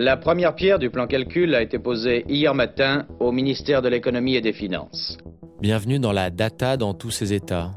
La 0.00 0.16
première 0.16 0.54
pierre 0.54 0.78
du 0.78 0.90
plan 0.90 1.08
calcul 1.08 1.56
a 1.56 1.60
été 1.60 1.80
posée 1.80 2.24
hier 2.28 2.54
matin 2.54 3.04
au 3.18 3.32
ministère 3.32 3.82
de 3.82 3.88
l'économie 3.88 4.36
et 4.36 4.40
des 4.40 4.52
finances. 4.52 5.18
Bienvenue 5.60 5.98
dans 5.98 6.12
la 6.12 6.30
data 6.30 6.76
dans 6.76 6.94
tous 6.94 7.10
ses 7.10 7.32
états. 7.32 7.72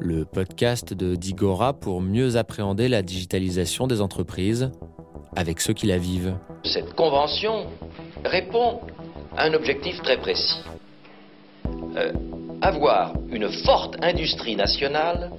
Le 0.00 0.24
podcast 0.24 0.94
de 0.94 1.14
Digora 1.14 1.72
pour 1.72 2.00
mieux 2.00 2.34
appréhender 2.36 2.88
la 2.88 3.02
digitalisation 3.02 3.86
des 3.86 4.00
entreprises 4.00 4.72
avec 5.36 5.60
ceux 5.60 5.74
qui 5.74 5.86
la 5.86 5.96
vivent. 5.96 6.34
Cette 6.64 6.92
convention 6.94 7.66
répond 8.24 8.80
à 9.36 9.44
un 9.44 9.54
objectif 9.54 10.02
très 10.02 10.16
précis. 10.16 10.58
Euh, 11.96 12.12
avoir 12.62 13.14
une 13.30 13.48
forte 13.64 13.96
industrie 14.02 14.56
nationale 14.56 15.30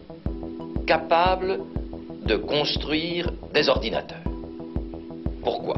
capable 0.87 1.59
de 2.25 2.37
construire 2.37 3.33
des 3.53 3.67
ordinateurs. 3.67 4.24
Pourquoi? 5.45 5.75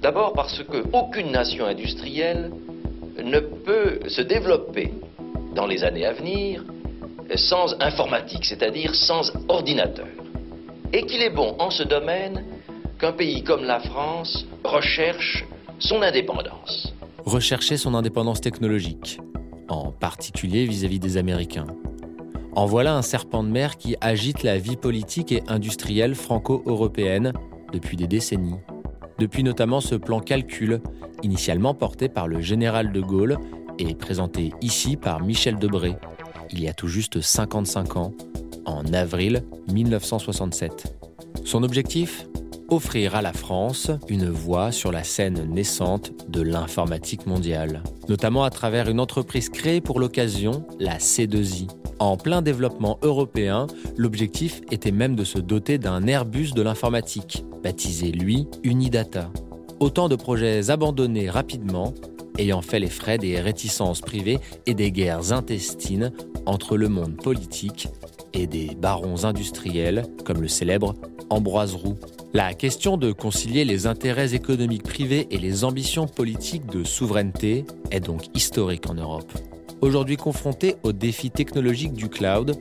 D'abord 0.00 0.32
parce 0.32 0.62
qu'aucune 0.62 1.32
nation 1.32 1.66
industrielle 1.66 2.52
ne 3.20 3.40
peut 3.40 3.98
se 4.06 4.22
développer 4.22 4.94
dans 5.56 5.66
les 5.66 5.82
années 5.82 6.06
à 6.06 6.12
venir 6.12 6.62
sans 7.34 7.74
informatique, 7.80 8.44
c'est-à-dire 8.44 8.94
sans 8.94 9.32
ordinateur. 9.48 10.06
Et 10.92 11.04
qu'il 11.04 11.20
est 11.20 11.34
bon 11.34 11.56
en 11.58 11.70
ce 11.70 11.82
domaine 11.82 12.44
qu'un 13.00 13.10
pays 13.10 13.42
comme 13.42 13.64
la 13.64 13.80
France 13.80 14.46
recherche 14.62 15.44
son 15.80 16.00
indépendance. 16.02 16.94
Rechercher 17.26 17.76
son 17.76 17.92
indépendance 17.94 18.40
technologique, 18.40 19.18
en 19.68 19.90
particulier 19.90 20.64
vis-à-vis 20.64 21.00
des 21.00 21.16
Américains. 21.16 21.66
En 22.52 22.66
voilà 22.66 22.94
un 22.94 23.02
serpent 23.02 23.42
de 23.42 23.48
mer 23.48 23.78
qui 23.78 23.96
agite 24.00 24.44
la 24.44 24.58
vie 24.58 24.76
politique 24.76 25.32
et 25.32 25.42
industrielle 25.48 26.14
franco-européenne 26.14 27.32
depuis 27.74 27.96
des 27.96 28.06
décennies. 28.06 28.60
Depuis 29.18 29.42
notamment 29.42 29.80
ce 29.80 29.96
plan 29.96 30.20
calcul, 30.20 30.80
initialement 31.22 31.74
porté 31.74 32.08
par 32.08 32.28
le 32.28 32.40
général 32.40 32.92
de 32.92 33.00
Gaulle 33.00 33.36
et 33.78 33.94
présenté 33.94 34.52
ici 34.62 34.96
par 34.96 35.20
Michel 35.20 35.58
Debré, 35.58 35.96
il 36.50 36.62
y 36.62 36.68
a 36.68 36.72
tout 36.72 36.88
juste 36.88 37.20
55 37.20 37.96
ans, 37.96 38.12
en 38.64 38.84
avril 38.92 39.44
1967. 39.72 40.96
Son 41.44 41.62
objectif? 41.62 42.26
Offrir 42.70 43.14
à 43.14 43.20
la 43.20 43.34
France 43.34 43.90
une 44.08 44.30
voie 44.30 44.72
sur 44.72 44.90
la 44.90 45.04
scène 45.04 45.50
naissante 45.52 46.12
de 46.30 46.40
l'informatique 46.40 47.26
mondiale, 47.26 47.82
notamment 48.08 48.44
à 48.44 48.50
travers 48.50 48.88
une 48.88 49.00
entreprise 49.00 49.50
créée 49.50 49.82
pour 49.82 50.00
l'occasion, 50.00 50.64
la 50.80 50.96
C2I. 50.96 51.68
En 51.98 52.16
plein 52.16 52.42
développement 52.42 52.98
européen, 53.02 53.66
l'objectif 53.96 54.60
était 54.70 54.90
même 54.90 55.14
de 55.14 55.24
se 55.24 55.38
doter 55.38 55.78
d'un 55.78 56.06
Airbus 56.06 56.52
de 56.52 56.62
l'informatique, 56.62 57.44
baptisé 57.62 58.10
lui 58.10 58.46
Unidata. 58.62 59.30
Autant 59.80 60.08
de 60.08 60.16
projets 60.16 60.70
abandonnés 60.70 61.30
rapidement, 61.30 61.94
ayant 62.38 62.62
fait 62.62 62.80
les 62.80 62.90
frais 62.90 63.18
des 63.18 63.40
réticences 63.40 64.00
privées 64.00 64.40
et 64.66 64.74
des 64.74 64.90
guerres 64.90 65.32
intestines 65.32 66.12
entre 66.46 66.76
le 66.76 66.88
monde 66.88 67.16
politique 67.16 67.88
et 68.32 68.46
des 68.46 68.74
barons 68.74 69.24
industriels 69.24 70.04
comme 70.24 70.42
le 70.42 70.48
célèbre 70.48 70.94
Ambroise 71.30 71.74
Roux. 71.74 71.96
La 72.32 72.52
question 72.54 72.96
de 72.96 73.12
concilier 73.12 73.64
les 73.64 73.86
intérêts 73.86 74.34
économiques 74.34 74.82
privés 74.82 75.28
et 75.30 75.38
les 75.38 75.64
ambitions 75.64 76.06
politiques 76.06 76.66
de 76.66 76.84
souveraineté 76.84 77.64
est 77.90 78.00
donc 78.00 78.24
historique 78.34 78.90
en 78.90 78.94
Europe. 78.94 79.32
Aujourd'hui 79.84 80.16
confrontés 80.16 80.76
aux 80.82 80.94
défis 80.94 81.30
technologiques 81.30 81.92
du 81.92 82.08
cloud, 82.08 82.56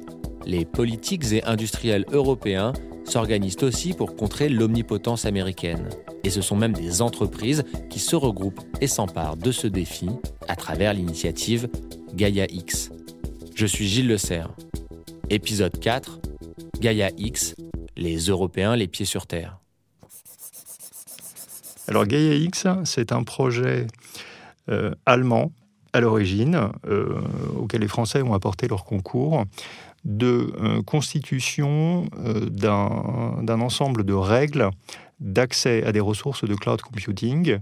les 0.46 0.66
politiques 0.66 1.32
et 1.32 1.42
industriels 1.46 2.04
européens 2.12 2.74
s'organisent 3.06 3.64
aussi 3.64 3.94
pour 3.94 4.18
contrer 4.18 4.50
l'omnipotence 4.50 5.24
américaine. 5.24 5.88
Et 6.26 6.30
ce 6.30 6.42
sont 6.42 6.58
même 6.58 6.74
des 6.74 7.02
entreprises 7.02 7.64
qui 7.90 8.00
se 8.00 8.18
regroupent 8.18 8.60
et 8.82 8.88
s'emparent 8.88 9.38
de 9.38 9.54
ce 9.54 9.68
défi 9.68 10.10
à 10.50 10.58
travers 10.58 10.94
l'initiative 10.94 11.70
Gaia 12.14 12.46
X. 12.50 12.92
Je 13.56 13.68
suis 13.68 13.88
Gilles 13.88 14.10
Le 14.10 14.18
Serre. 14.18 14.54
Épisode 15.30 15.80
4 15.80 16.20
Gaia 16.82 17.10
X, 17.18 17.56
les 17.96 18.18
Européens 18.18 18.76
les 18.76 18.90
pieds 18.90 19.06
sur 19.06 19.28
terre. 19.28 19.60
Alors 21.88 22.06
Gaia 22.06 22.34
X, 22.34 22.68
c'est 22.84 23.14
un 23.14 23.24
projet 23.24 23.88
euh, 24.68 24.94
allemand 25.06 25.54
à 25.94 26.00
l'origine, 26.00 26.70
euh, 26.88 27.22
auquel 27.58 27.82
les 27.82 27.88
Français 27.88 28.22
ont 28.22 28.34
apporté 28.34 28.68
leur 28.68 28.84
concours, 28.84 29.46
de 30.04 30.54
euh, 30.60 30.82
constitution 30.82 32.06
d'un 32.52 33.62
ensemble 33.62 34.04
de 34.04 34.14
règles 34.14 34.70
d'accès 35.20 35.84
à 35.86 35.92
des 35.94 36.02
ressources 36.02 36.44
de 36.44 36.56
cloud 36.56 36.82
computing 36.82 37.58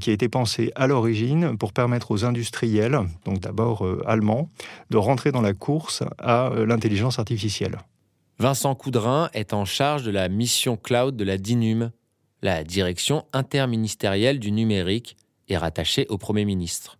qui 0.00 0.10
a 0.10 0.12
été 0.12 0.28
pensé 0.28 0.72
à 0.74 0.88
l'origine 0.88 1.56
pour 1.56 1.72
permettre 1.72 2.10
aux 2.10 2.24
industriels, 2.24 2.98
donc 3.24 3.38
d'abord 3.38 3.86
allemands, 4.06 4.50
de 4.90 4.96
rentrer 4.96 5.30
dans 5.30 5.40
la 5.40 5.52
course 5.52 6.02
à 6.18 6.50
l'intelligence 6.66 7.20
artificielle. 7.20 7.78
Vincent 8.40 8.74
Coudrin 8.74 9.30
est 9.34 9.52
en 9.52 9.64
charge 9.64 10.02
de 10.02 10.10
la 10.10 10.28
mission 10.28 10.76
cloud 10.76 11.14
de 11.16 11.22
la 11.22 11.38
DINUM, 11.38 11.92
la 12.42 12.62
direction 12.62 13.24
interministérielle 13.32 14.38
du 14.38 14.52
numérique 14.52 15.16
est 15.48 15.56
rattachée 15.56 16.06
au 16.08 16.18
Premier 16.18 16.44
ministre. 16.44 16.97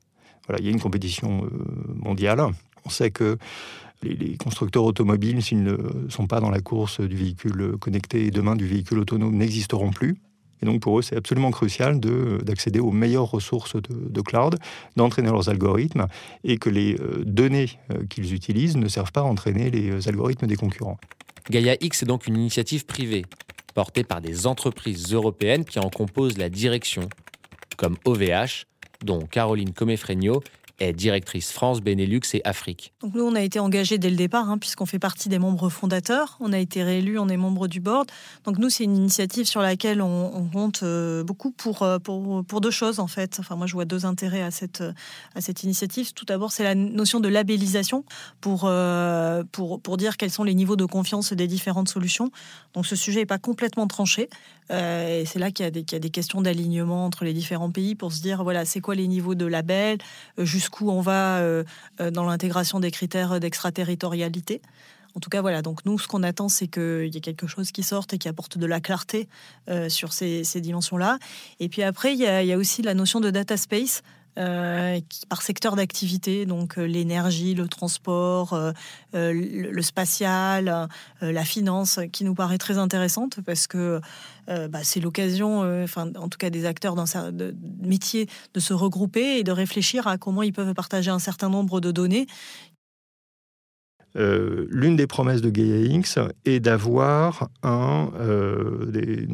Il 0.59 0.65
y 0.65 0.69
a 0.69 0.71
une 0.71 0.81
compétition 0.81 1.45
euh, 1.45 1.49
mondiale. 1.95 2.41
On 2.85 2.91
sait 2.91 3.11
que 3.11 3.39
les, 4.03 4.37
constructeurs 4.37 4.85
automobiles, 4.85 5.43
s'ils 5.43 5.63
ne 5.63 5.77
sont 6.09 6.27
pas 6.27 6.41
dans 6.41 6.51
la 6.51 6.61
course 6.61 7.01
du 7.01 7.17
véhicule 7.17 7.77
connecté 7.81 8.27
et 8.27 8.31
demain 8.31 8.57
du 8.57 8.67
véhicule 8.67 9.01
autonome, 9.01 9.35
n'existeront 9.37 9.91
plus. 9.91 10.17
Et 10.63 10.67
donc 10.67 10.81
pour 10.81 10.99
eux, 10.99 11.03
c'est 11.03 11.17
absolument 11.17 11.51
crucial 11.51 12.01
d'accéder 12.01 12.81
aux 12.81 12.91
meilleures 12.91 13.31
ressources 13.31 13.77
de, 13.77 14.21
cloud, 14.21 14.59
d'entraîner 14.97 15.31
leurs 15.31 15.49
algorithmes 15.49 16.07
et 16.45 16.59
que 16.59 16.71
les 16.71 16.97
euh, 16.97 17.23
données 17.25 17.71
euh, 17.93 18.05
qu'ils 18.09 18.35
utilisent 18.35 18.77
ne 18.77 18.89
servent 18.89 19.13
pas 19.13 19.21
à 19.21 19.25
entraîner 19.25 19.71
les 19.71 20.09
algorithmes 20.09 20.47
des 20.47 20.57
concurrents. 20.57 20.99
Gaia 21.51 21.77
X 21.81 22.03
est 22.03 22.07
donc 22.07 22.27
une 22.27 22.37
initiative 22.37 22.87
privée 22.87 23.25
portée 23.75 24.05
par 24.05 24.21
des 24.21 24.47
entreprises 24.47 25.13
européennes 25.13 25.65
qui 25.65 25.79
en 25.79 25.89
composent 25.89 26.37
la 26.37 26.49
direction, 26.49 27.09
comme 27.77 27.97
OVH, 28.05 28.67
dont 29.05 29.21
Caroline 29.21 29.73
Comefregno 29.73 30.43
est 30.79 30.93
directrice 30.93 31.53
France, 31.53 31.81
Benelux 31.81 32.21
et 32.35 32.41
Afrique. 32.45 32.93
Donc 33.03 33.15
nous, 33.15 33.25
on 33.25 33.35
a 33.35 33.43
été 33.43 33.59
engagés 33.59 33.99
dès 33.99 34.11
le 34.11 34.17
départ, 34.17 34.49
hein, 34.49 34.59
puisqu'on 34.59 34.87
fait 34.87 34.99
partie 34.99 35.29
des 35.29 35.39
membres 35.39 35.69
fondateurs. 35.69 36.37
On 36.41 36.53
a 36.53 36.59
été 36.59 36.83
réélus, 36.83 37.19
on 37.19 37.29
est 37.29 37.37
membre 37.37 37.69
du 37.69 37.81
board. 37.81 38.09
Donc 38.45 38.59
nous, 38.59 38.71
c'est 38.71 38.85
une 38.85 38.97
initiative 38.97 39.47
sur 39.47 39.61
laquelle 39.61 40.01
on, 40.01 40.49
compte 40.53 40.83
euh, 40.83 41.25
beaucoup 41.25 41.51
pour, 41.51 41.83
euh, 41.83 41.99
pour, 41.99 42.45
pour, 42.45 42.61
deux 42.61 42.71
choses, 42.71 43.01
en 43.01 43.07
fait. 43.07 43.37
Enfin, 43.41 43.57
moi, 43.57 43.67
je 43.67 43.75
vois 43.75 43.85
deux 43.85 44.07
intérêts 44.07 44.43
à 44.43 44.51
cette, 44.51 44.83
à 45.35 45.41
cette 45.41 45.63
initiative. 45.63 46.13
Tout 46.13 46.25
d'abord, 46.25 46.53
c'est 46.53 46.65
la 46.65 46.75
notion 46.75 47.21
de 47.21 47.29
labellisation 47.29 48.05
pour, 48.41 48.63
euh, 48.65 49.43
pour, 49.53 49.81
pour 49.81 49.97
dire 49.97 50.17
quels 50.17 50.31
sont 50.31 50.45
les 50.45 50.55
niveaux 50.55 50.77
de 50.77 50.85
confiance 50.85 51.33
des 51.33 51.47
différentes 51.47 51.89
solutions. 51.89 52.31
Donc 52.75 52.87
ce 52.87 52.97
sujet 52.97 53.21
n'est 53.21 53.27
pas 53.27 53.39
complètement 53.39 53.87
tranché. 53.87 54.29
et 54.71 55.25
c'est 55.27 55.39
là 55.39 55.51
qu'il 55.51 55.67
y, 55.67 55.93
y, 55.93 55.95
a 55.95 55.99
des 55.99 56.11
questions 56.11 56.41
d'alignement 56.43 57.05
entre 57.07 57.25
les 57.25 57.33
différents 57.33 57.71
pays 57.71 57.95
pour 57.95 58.13
se 58.13 58.21
dire, 58.21 58.45
voilà, 58.45 58.65
c'est 58.65 58.81
quoi 58.81 58.95
les 58.95 59.09
niveaux 59.09 59.35
de 59.35 59.47
label, 59.47 59.99
on 60.81 61.01
va 61.01 61.39
euh, 61.39 61.65
euh, 62.01 62.11
dans 62.11 62.25
l'intégration 62.25 62.81
des 62.81 62.91
critères 62.91 63.41
d'extraterritorialité. 63.41 64.61
En 65.15 65.21
tout 65.21 65.31
cas, 65.31 65.41
voilà. 65.41 65.63
Donc 65.63 65.85
nous, 65.85 65.99
ce 65.99 66.07
qu'on 66.07 66.23
attend, 66.23 66.49
c'est 66.49 66.69
qu'il 66.69 67.13
y 67.13 67.17
ait 67.17 67.21
quelque 67.21 67.47
chose 67.47 67.73
qui 67.73 67.83
sorte 67.83 68.13
et 68.15 68.19
qui 68.19 68.29
apporte 68.29 68.59
de 68.59 68.67
la 68.67 68.81
clarté 68.81 69.29
euh, 69.69 69.89
sur 69.89 70.13
ces, 70.13 70.45
dimensions-là. 70.61 71.19
Et 71.61 71.69
puis 71.69 71.83
après, 71.83 72.13
il 72.15 72.21
y, 72.21 72.53
a, 72.53 72.57
aussi 72.57 72.83
la 72.83 72.95
notion 72.95 73.21
de 73.21 73.31
data 73.31 73.57
space. 73.57 74.03
Par 75.29 75.43
secteur 75.43 75.75
d'activité, 75.77 76.47
donc 76.47 76.77
l'énergie, 76.77 77.55
le 77.55 77.69
transport, 77.69 78.59
le, 79.13 79.83
spatial, 79.83 80.89
la 81.21 81.45
finance, 81.45 82.01
qui 82.13 82.25
nous 82.25 82.35
paraît 82.35 82.59
très 82.59 82.79
intéressante 82.79 83.41
parce 83.45 83.67
que 83.67 84.01
euh, 84.49 84.67
bah, 84.67 84.81
c'est 84.83 85.01
l'occasion, 85.01 85.63
euh, 85.63 85.85
enfin, 85.85 86.11
en 86.17 86.29
tout 86.29 86.39
cas 86.39 86.49
des 86.49 86.65
acteurs 86.65 86.95
dans 86.95 87.07
ce 87.07 87.19
métier, 87.83 88.29
de 88.55 88.61
se 88.61 88.73
regrouper 88.73 89.39
et 89.39 89.45
de 89.45 89.53
réfléchir 89.53 90.07
à 90.07 90.17
comment 90.17 90.43
ils 90.43 90.53
peuvent 90.53 90.75
partager 90.75 91.11
un 91.11 91.19
certain 91.19 91.51
nombre 91.51 91.81
de 91.81 91.91
données 91.91 92.27
euh, 94.17 94.67
l'une 94.71 94.97
des 94.97 95.07
promesses 95.07 95.41
de 95.41 95.51
Gaia 95.51 95.95
Inc. 95.95 96.07
est 96.45 96.61
d'avoir 96.61 97.49
des, 97.63 99.27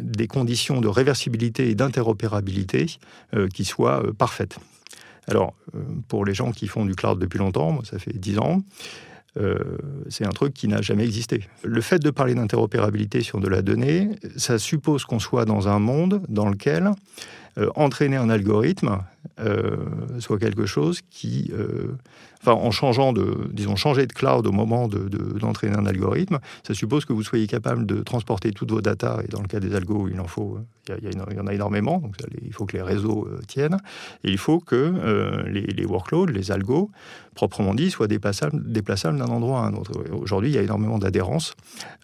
des, 0.00 0.26
conditions 0.26 0.80
de 0.80 0.88
réversibilité 0.88 1.70
et 1.70 1.74
d'interopérabilité 1.74 2.86
qui 3.52 3.64
soient 3.64 4.02
parfaites. 4.16 4.58
Alors, 5.28 5.54
pour 6.08 6.24
les 6.24 6.34
gens 6.34 6.50
qui 6.50 6.66
font 6.66 6.84
du 6.84 6.94
cloud 6.94 7.18
depuis 7.18 7.38
longtemps, 7.38 7.72
moi, 7.72 7.82
ça 7.84 7.98
fait 7.98 8.18
dix 8.18 8.38
ans, 8.38 8.62
euh, 9.38 9.56
c'est 10.08 10.26
un 10.26 10.30
truc 10.30 10.52
qui 10.52 10.68
n'a 10.68 10.82
jamais 10.82 11.04
existé. 11.04 11.48
Le 11.64 11.80
fait 11.80 11.98
de 11.98 12.10
parler 12.10 12.34
d'interopérabilité 12.34 13.22
sur 13.22 13.40
de 13.40 13.48
la 13.48 13.62
donnée, 13.62 14.10
ça 14.36 14.58
suppose 14.58 15.04
qu'on 15.04 15.18
soit 15.18 15.44
dans 15.44 15.68
un 15.68 15.78
monde 15.78 16.22
dans 16.28 16.48
lequel 16.48 16.90
euh, 17.58 17.68
entraîner 17.74 18.16
un 18.16 18.30
algorithme 18.30 18.98
soit 20.18 20.38
quelque 20.38 20.66
chose 20.66 21.00
qui 21.10 21.50
enfin, 22.42 22.52
en 22.52 22.70
changeant 22.70 23.12
de, 23.12 23.48
disons, 23.52 23.76
changer 23.76 24.06
de 24.06 24.12
cloud 24.12 24.46
au 24.46 24.52
moment 24.52 24.88
d'entraîner 24.88 25.74
de, 25.74 25.80
un 25.80 25.86
algorithme, 25.86 26.38
ça 26.66 26.74
suppose 26.74 27.04
que 27.04 27.12
vous 27.12 27.22
soyez 27.22 27.46
capable 27.46 27.86
de 27.86 28.02
transporter 28.02 28.52
toutes 28.52 28.70
vos 28.70 28.80
datas, 28.80 29.22
et 29.24 29.28
dans 29.28 29.40
le 29.40 29.46
cas 29.46 29.60
des 29.60 29.74
algos, 29.74 30.08
il 30.08 30.20
en 30.20 30.26
faut, 30.26 30.58
il 30.88 31.14
y, 31.14 31.40
en 31.40 31.46
a 31.46 31.54
énormément, 31.54 31.98
donc 31.98 32.16
il 32.44 32.52
faut 32.52 32.66
que 32.66 32.76
les 32.76 32.82
réseaux 32.82 33.28
euh, 33.28 33.40
tiennent, 33.46 33.78
et 34.24 34.30
il 34.30 34.38
faut 34.38 34.58
que 34.58 34.76
euh, 34.76 35.42
les, 35.48 35.84
workloads, 35.84 36.26
les 36.26 36.50
algos, 36.50 36.90
proprement 37.34 37.74
dit, 37.74 37.90
soient 37.90 38.08
déplaçables, 38.08 38.60
déplaçables 38.72 39.18
d'un 39.18 39.26
endroit 39.26 39.60
à 39.60 39.66
un 39.66 39.74
autre. 39.74 39.92
Aujourd'hui, 40.12 40.50
il 40.50 40.54
y 40.54 40.58
a 40.58 40.62
énormément 40.62 40.98
d'adhérence 40.98 41.54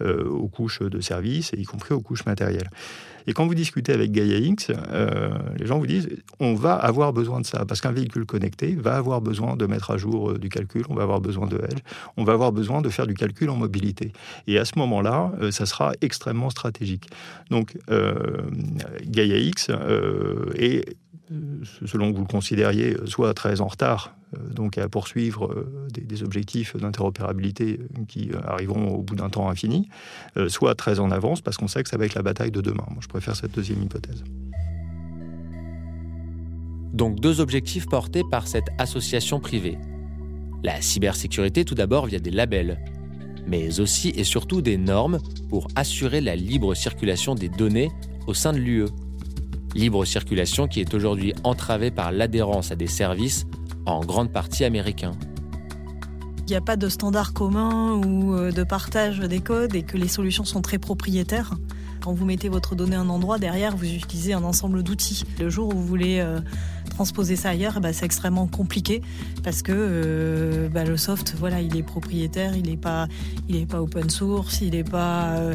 euh, 0.01 0.25
aux 0.25 0.49
couches 0.49 0.81
de 0.81 1.01
services, 1.01 1.53
y 1.56 1.65
compris 1.65 1.94
aux 1.94 2.01
couches 2.01 2.27
matérielles. 2.27 2.71
Et 3.29 3.35
quand 3.35 3.47
vous 3.47 3.55
discutez 3.55 3.93
avec 3.93 4.11
Gaia 4.11 4.39
X, 4.39 4.73
euh, 4.91 5.29
les 5.59 5.67
gens 5.67 5.79
vous 5.79 5.87
disent 5.87 6.09
on 6.41 6.55
va 6.55 6.75
avoir 6.75 7.13
besoin 7.13 7.43
de 7.43 7.47
ça, 7.47 7.67
parce 7.67 7.83
qu'un 7.83 7.93
véhicule 7.93 8.25
connecté 8.25 8.75
va 8.75 8.97
avoir 8.97 9.21
besoin 9.21 9.55
de 9.55 9.67
mettre 9.67 9.91
à 9.91 9.99
jour 9.99 10.31
euh, 10.31 10.39
du 10.39 10.49
calcul, 10.49 10.85
on 10.89 10.95
va 10.95 11.03
avoir 11.03 11.21
besoin 11.21 11.47
de 11.47 11.59
Edge, 11.59 11.81
on 12.17 12.25
va 12.25 12.33
avoir 12.33 12.53
besoin 12.53 12.81
de 12.81 12.89
faire 12.89 13.07
du 13.07 13.13
calcul 13.13 13.51
en 13.51 13.57
mobilité. 13.57 14.13
Et 14.47 14.59
à 14.59 14.65
ce 14.65 14.79
moment-là, 14.79 15.33
euh, 15.43 15.51
ça 15.51 15.67
sera 15.67 15.93
extrêmement 16.01 16.49
stratégique. 16.49 17.11
Donc, 17.51 17.77
Gaia 19.05 19.37
X 19.37 19.71
est 20.55 20.97
selon 21.87 22.11
que 22.11 22.17
vous 22.17 22.23
le 22.23 22.29
considériez, 22.29 22.97
soit 23.07 23.35
très 23.35 23.61
en 23.61 23.67
retard, 23.67 24.15
donc 24.55 24.79
à 24.79 24.89
poursuivre 24.89 25.67
des, 25.93 26.23
objectifs 26.23 26.77
d'interopérabilité 26.77 27.81
qui 28.09 28.31
arriveront 28.47 28.89
au 28.89 29.03
bout 29.03 29.15
d'un 29.15 29.31
temps 29.31 29.49
infini, 29.49 29.89
soit 30.49 30.75
très 30.75 31.01
en 31.01 31.11
avance 31.11 31.41
parce 31.41 31.57
qu'on 31.57 31.69
sait 31.69 31.83
que 31.83 31.89
ça 31.89 31.97
va 31.97 32.05
être 32.05 32.15
la 32.15 32.23
bataille 32.23 32.51
de 32.51 32.61
demain. 32.61 32.85
Moi, 32.91 32.99
je 33.01 33.09
préfère 33.09 33.37
cette 33.37 33.55
deuxième 33.55 33.83
hypothèse. 33.83 34.25
Donc 36.93 37.21
deux 37.21 37.41
objectifs 37.41 37.87
portés 37.87 38.23
par 38.29 38.49
cette 38.49 38.69
association 38.79 39.41
privée. 39.41 39.79
La 40.65 40.81
cybersécurité 40.81 41.65
tout 41.65 41.75
d'abord 41.75 42.07
via 42.07 42.19
des 42.19 42.31
labels, 42.31 42.83
mais 43.47 43.81
aussi 43.81 44.11
et 44.11 44.25
surtout 44.25 44.63
des 44.63 44.77
normes 44.77 45.21
pour 45.49 45.69
assurer 45.77 46.21
la 46.21 46.35
libre 46.35 46.75
circulation 46.75 47.35
des 47.35 47.49
données 47.49 47.91
au 48.27 48.35
sein 48.35 48.53
de 48.53 48.59
l'UE. 48.59 48.87
Libre 49.79 50.05
circulation 50.05 50.67
qui 50.67 50.81
est 50.81 50.93
aujourd'hui 50.93 51.35
entravée 51.45 51.93
par 51.93 52.11
l'adhérence 52.11 52.73
à 52.73 52.75
des 52.75 52.89
services 52.89 53.47
en 53.87 54.01
grande 54.01 54.33
partie 54.33 54.65
américains. 54.65 55.13
Il 56.41 56.47
n'y 56.51 56.57
a 56.57 56.61
pas 56.61 56.75
de 56.75 56.89
standard 56.89 57.33
commun 57.33 57.93
ou 57.93 58.35
euh, 58.35 58.51
de 58.51 58.65
partage 58.65 59.21
des 59.21 59.39
codes 59.39 59.77
et 59.77 59.85
que 59.85 59.97
les 59.97 60.09
solutions 60.09 60.45
sont 60.45 60.63
très 60.63 60.79
propriétaires. 60.79 61.53
Quand 62.03 62.13
vous 62.13 62.25
mettez 62.25 62.49
votre 62.49 62.75
donnée 62.75 62.97
à 62.97 63.01
un 63.03 63.09
endroit, 63.09 63.39
derrière, 63.39 63.77
vous 63.77 63.85
utilisez 63.85 64.33
un 64.33 64.43
ensemble 64.43 64.83
d'outils. 64.83 65.23
Le 65.39 65.49
jour 65.49 65.69
où 65.69 65.79
vous 65.79 65.87
voulez 65.87 66.19
euh, 66.19 66.41
transposer 66.99 67.37
ça 67.37 67.50
ailleurs, 67.50 67.79
ben, 67.81 67.93
c'est 67.93 68.06
extrêmement 68.06 68.49
compliqué 68.49 69.03
parce 69.45 69.62
que 69.62 69.71
euh, 69.73 70.69
bah, 70.69 70.83
le 70.83 70.97
soft, 70.97 71.37
voilà, 71.39 71.61
il 71.61 71.77
est 71.77 71.85
propriétaire, 71.85 72.56
il 72.56 72.69
n'est 72.69 72.77
pas, 72.77 73.06
il 73.49 73.69
pas 73.69 73.81
open 73.81 74.11
source, 74.11 74.62
il 74.62 74.75
est 74.75 74.83
pas, 74.83 75.37
euh, 75.37 75.55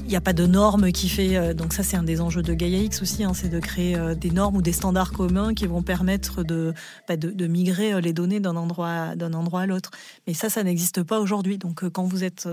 il 0.00 0.06
n'y 0.06 0.16
a 0.16 0.20
pas 0.20 0.32
de 0.32 0.46
normes 0.46 0.90
qui 0.90 1.08
fait. 1.08 1.54
donc 1.54 1.74
ça, 1.74 1.84
c'est 1.84 1.96
un 1.96 2.02
des 2.02 2.20
enjeux 2.20 2.42
de 2.42 2.54
Gaia 2.54 2.78
X 2.78 3.02
aussi, 3.02 3.22
hein, 3.22 3.34
c'est 3.34 3.48
de 3.48 3.60
créer 3.60 3.96
des 4.16 4.32
normes 4.32 4.56
ou 4.56 4.62
des 4.62 4.72
standards 4.72 5.12
communs 5.12 5.54
qui 5.54 5.68
vont 5.68 5.84
permettre 5.84 6.42
de, 6.42 6.74
bah, 7.06 7.16
de, 7.16 7.46
migrer 7.46 8.00
les 8.00 8.12
données 8.12 8.40
d'un 8.40 8.56
endroit, 8.56 9.14
d'un 9.14 9.32
endroit 9.32 9.60
à 9.60 9.66
l'autre. 9.66 9.92
Mais 10.26 10.34
ça, 10.34 10.50
ça 10.50 10.64
n'existe 10.64 11.04
pas 11.04 11.20
aujourd'hui. 11.20 11.56
Donc 11.58 11.88
quand 11.88 12.02
vous 12.02 12.24
êtes 12.24 12.48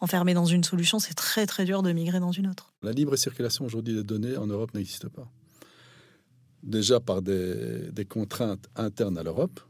enfermé 0.00 0.32
dans 0.32 0.46
une 0.46 0.64
solution, 0.64 0.98
c'est 0.98 1.12
très 1.12 1.44
très 1.44 1.66
dur 1.66 1.82
de 1.82 1.92
migrer 1.92 2.20
dans 2.20 2.32
une 2.32 2.46
autre. 2.46 2.72
La 2.82 2.92
libre 2.92 3.16
circulation 3.16 3.66
aujourd'hui 3.66 3.94
des 3.96 4.04
données 4.04 4.38
en 4.38 4.46
Europe 4.46 4.72
n'existe 4.72 5.10
pas. 5.10 5.28
Déjà 6.62 7.00
par 7.00 7.22
des, 7.22 8.06
contraintes 8.08 8.68
internes 8.76 9.16
à 9.18 9.22
l'Europe, 9.22 9.60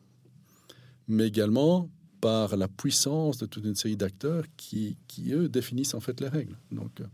mais 1.06 1.28
également 1.28 1.88
par 2.20 2.56
la 2.56 2.68
puissance 2.68 3.38
de 3.38 3.46
toute 3.46 3.64
une 3.64 3.74
série 3.74 3.96
d'acteurs 3.96 4.44
qui, 4.56 4.96
eux, 5.28 5.48
définissent 5.48 5.94
en 5.94 6.00
fait 6.00 6.20
les 6.20 6.28
règles. 6.28 6.56
Donc, 6.70 7.00
euh, 7.00 7.06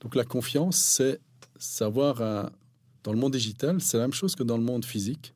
donc 0.00 0.14
la 0.14 0.24
confiance, 0.24 0.76
c'est 0.76 1.20
savoir, 1.58 2.50
dans 3.02 3.12
le 3.12 3.18
monde 3.18 3.32
digital, 3.32 3.80
c'est 3.80 3.96
la 3.96 4.04
même 4.04 4.12
chose 4.12 4.34
que 4.34 4.42
dans 4.42 4.58
le 4.58 4.62
monde 4.62 4.84
physique, 4.84 5.34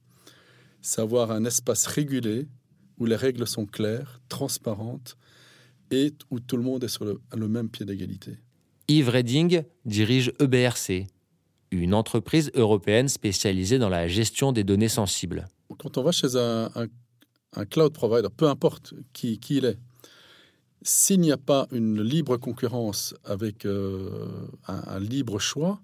savoir 0.83 1.33
un 1.33 1.45
espace 1.45 1.87
régulé 1.87 2.47
où 2.99 3.07
les 3.07 3.17
règles 3.17 3.47
sont 3.47 3.67
claires, 3.67 4.21
transparentes 4.29 5.17
et 5.91 6.13
où 6.31 6.41
tout 6.41 6.57
le 6.57 6.63
monde 6.63 6.85
est 6.85 6.89
sur 6.89 7.05
le 7.05 7.49
même 7.49 7.69
pied 7.71 7.87
d'égalité. 7.87 8.39
Yves 8.89 9.11
Redding 9.11 9.65
dirige 9.85 10.33
EBRC, 10.41 11.07
une 11.71 11.95
entreprise 11.95 12.51
européenne 12.55 13.09
spécialisée 13.09 13.79
dans 13.79 13.89
la 13.89 14.09
gestion 14.09 14.53
des 14.53 14.65
données 14.65 14.89
sensibles. 14.89 15.49
Quand 15.79 15.99
on 15.99 16.03
va 16.03 16.13
chez 16.13 16.37
un, 16.37 16.71
cloud 17.71 17.93
provider, 17.93 18.29
peu 18.35 18.49
importe 18.49 18.95
qui, 19.13 19.41
il 19.51 19.65
est, 19.65 19.79
s'il 20.83 21.21
n'y 21.21 21.33
a 21.33 21.37
pas 21.37 21.67
une 21.73 22.01
libre 22.01 22.37
concurrence 22.37 23.15
avec 23.25 23.65
euh, 23.67 24.49
un, 24.67 24.99
libre 25.01 25.39
choix, 25.39 25.81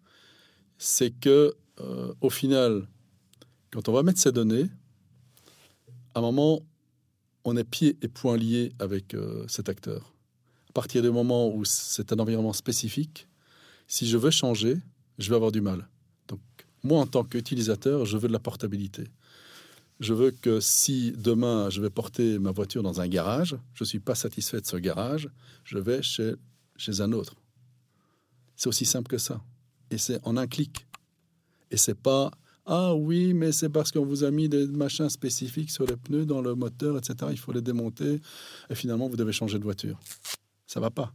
c'est 0.78 1.10
que 1.10 1.54
euh, 1.80 2.12
au 2.20 2.30
final, 2.30 2.88
quand 3.72 3.88
on 3.88 3.92
va 3.92 4.02
mettre 4.02 4.20
ces 4.20 4.32
données, 4.32 4.68
à 6.14 6.20
un 6.20 6.22
moment, 6.22 6.60
on 7.44 7.56
est 7.56 7.64
pieds 7.64 7.98
et 8.02 8.08
poings 8.08 8.36
liés 8.36 8.72
avec 8.78 9.14
euh, 9.14 9.44
cet 9.48 9.68
acteur 9.68 10.14
partir 10.74 11.02
du 11.02 11.10
moment 11.10 11.54
où 11.54 11.64
c'est 11.64 12.12
un 12.12 12.18
environnement 12.18 12.52
spécifique, 12.52 13.28
si 13.86 14.06
je 14.06 14.18
veux 14.18 14.30
changer, 14.30 14.76
je 15.18 15.28
vais 15.30 15.36
avoir 15.36 15.52
du 15.52 15.60
mal. 15.60 15.88
Donc, 16.28 16.40
moi, 16.82 17.00
en 17.00 17.06
tant 17.06 17.24
qu'utilisateur, 17.24 18.04
je 18.04 18.16
veux 18.16 18.28
de 18.28 18.32
la 18.32 18.38
portabilité. 18.38 19.04
Je 20.00 20.12
veux 20.12 20.32
que 20.32 20.60
si 20.60 21.12
demain 21.12 21.70
je 21.70 21.80
vais 21.80 21.90
porter 21.90 22.38
ma 22.38 22.50
voiture 22.50 22.82
dans 22.82 23.00
un 23.00 23.06
garage, 23.06 23.56
je 23.74 23.84
ne 23.84 23.86
suis 23.86 24.00
pas 24.00 24.14
satisfait 24.14 24.60
de 24.60 24.66
ce 24.66 24.76
garage, 24.76 25.28
je 25.62 25.78
vais 25.78 26.02
chez, 26.02 26.34
chez 26.76 27.00
un 27.00 27.12
autre. 27.12 27.36
C'est 28.56 28.68
aussi 28.68 28.84
simple 28.84 29.08
que 29.08 29.18
ça. 29.18 29.40
Et 29.90 29.98
c'est 29.98 30.18
en 30.24 30.36
un 30.36 30.46
clic. 30.46 30.86
Et 31.70 31.76
c'est 31.76 31.98
pas 31.98 32.30
ah 32.66 32.94
oui, 32.94 33.34
mais 33.34 33.52
c'est 33.52 33.68
parce 33.68 33.92
qu'on 33.92 34.06
vous 34.06 34.24
a 34.24 34.30
mis 34.30 34.48
des 34.48 34.66
machins 34.66 35.10
spécifiques 35.10 35.70
sur 35.70 35.84
les 35.84 35.96
pneus, 35.96 36.24
dans 36.24 36.40
le 36.40 36.54
moteur, 36.54 36.96
etc. 36.96 37.30
Il 37.30 37.38
faut 37.38 37.52
les 37.52 37.60
démonter. 37.60 38.22
Et 38.70 38.74
finalement, 38.74 39.06
vous 39.06 39.18
devez 39.18 39.32
changer 39.32 39.58
de 39.58 39.64
voiture 39.64 40.00
ça 40.66 40.80
va 40.80 40.90
pas. 40.90 41.12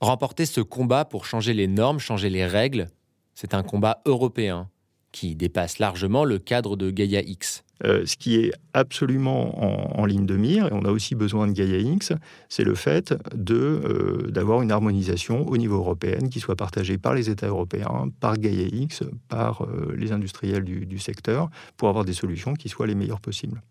Remporter 0.00 0.46
ce 0.46 0.60
combat 0.60 1.04
pour 1.04 1.26
changer 1.26 1.54
les 1.54 1.66
normes, 1.66 1.98
changer 1.98 2.30
les 2.30 2.46
règles, 2.46 2.88
c'est 3.34 3.54
un 3.54 3.64
combat 3.64 4.00
européen 4.04 4.68
qui 5.10 5.34
dépasse 5.34 5.78
largement 5.78 6.24
le 6.24 6.38
cadre 6.38 6.76
de 6.76 6.90
Gaia 6.90 7.20
X. 7.20 7.64
Euh, 7.84 8.04
ce 8.06 8.16
qui 8.16 8.36
est 8.36 8.52
absolument 8.74 9.98
en, 9.98 10.04
ligne 10.04 10.26
de 10.26 10.36
mire, 10.36 10.66
et 10.66 10.72
on 10.72 10.84
a 10.84 10.90
aussi 10.90 11.14
besoin 11.14 11.46
de 11.46 11.52
Gaia 11.52 11.78
X, 11.78 12.12
c'est 12.48 12.64
le 12.64 12.74
fait 12.74 13.12
euh, 13.12 14.28
d'avoir 14.28 14.62
une 14.62 14.72
harmonisation 14.72 15.46
au 15.46 15.56
niveau 15.56 15.76
européen 15.76 16.28
qui 16.28 16.40
soit 16.40 16.56
partagée 16.56 16.98
par 16.98 17.14
les 17.14 17.30
États 17.30 17.48
européens, 17.48 18.08
par 18.20 18.36
Gaia 18.36 18.66
X, 18.72 19.04
par 19.28 19.62
euh, 19.62 19.94
les 19.96 20.12
industriels 20.12 20.64
du, 20.64 20.86
du 20.86 20.98
secteur, 20.98 21.50
pour 21.76 21.88
avoir 21.88 22.04
des 22.04 22.12
solutions 22.12 22.54
qui 22.54 22.68
soient 22.68 22.86
les 22.86 22.96
meilleures 22.96 23.20
possibles. 23.20 23.62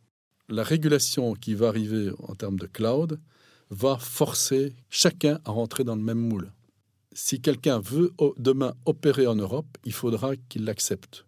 La 0.49 0.63
régulation 0.63 1.33
qui 1.33 1.53
va 1.53 1.67
arriver 1.67 2.09
en 2.27 2.35
termes 2.35 2.57
de 2.57 2.67
cloud, 2.67 3.19
va 3.69 3.97
forcer 3.97 4.75
chacun 4.89 5.39
à 5.45 5.51
rentrer 5.51 5.83
dans 5.83 5.95
le 5.95 6.01
même 6.01 6.19
moule. 6.19 6.51
Si 7.11 7.41
quelqu'un 7.41 7.79
veut 7.79 8.13
demain 8.37 8.75
opérer 8.85 9.27
en 9.27 9.35
Europe, 9.35 9.77
il 9.85 9.93
faudra 9.93 10.35
qu'il 10.49 10.65
l'accepte, 10.65 11.25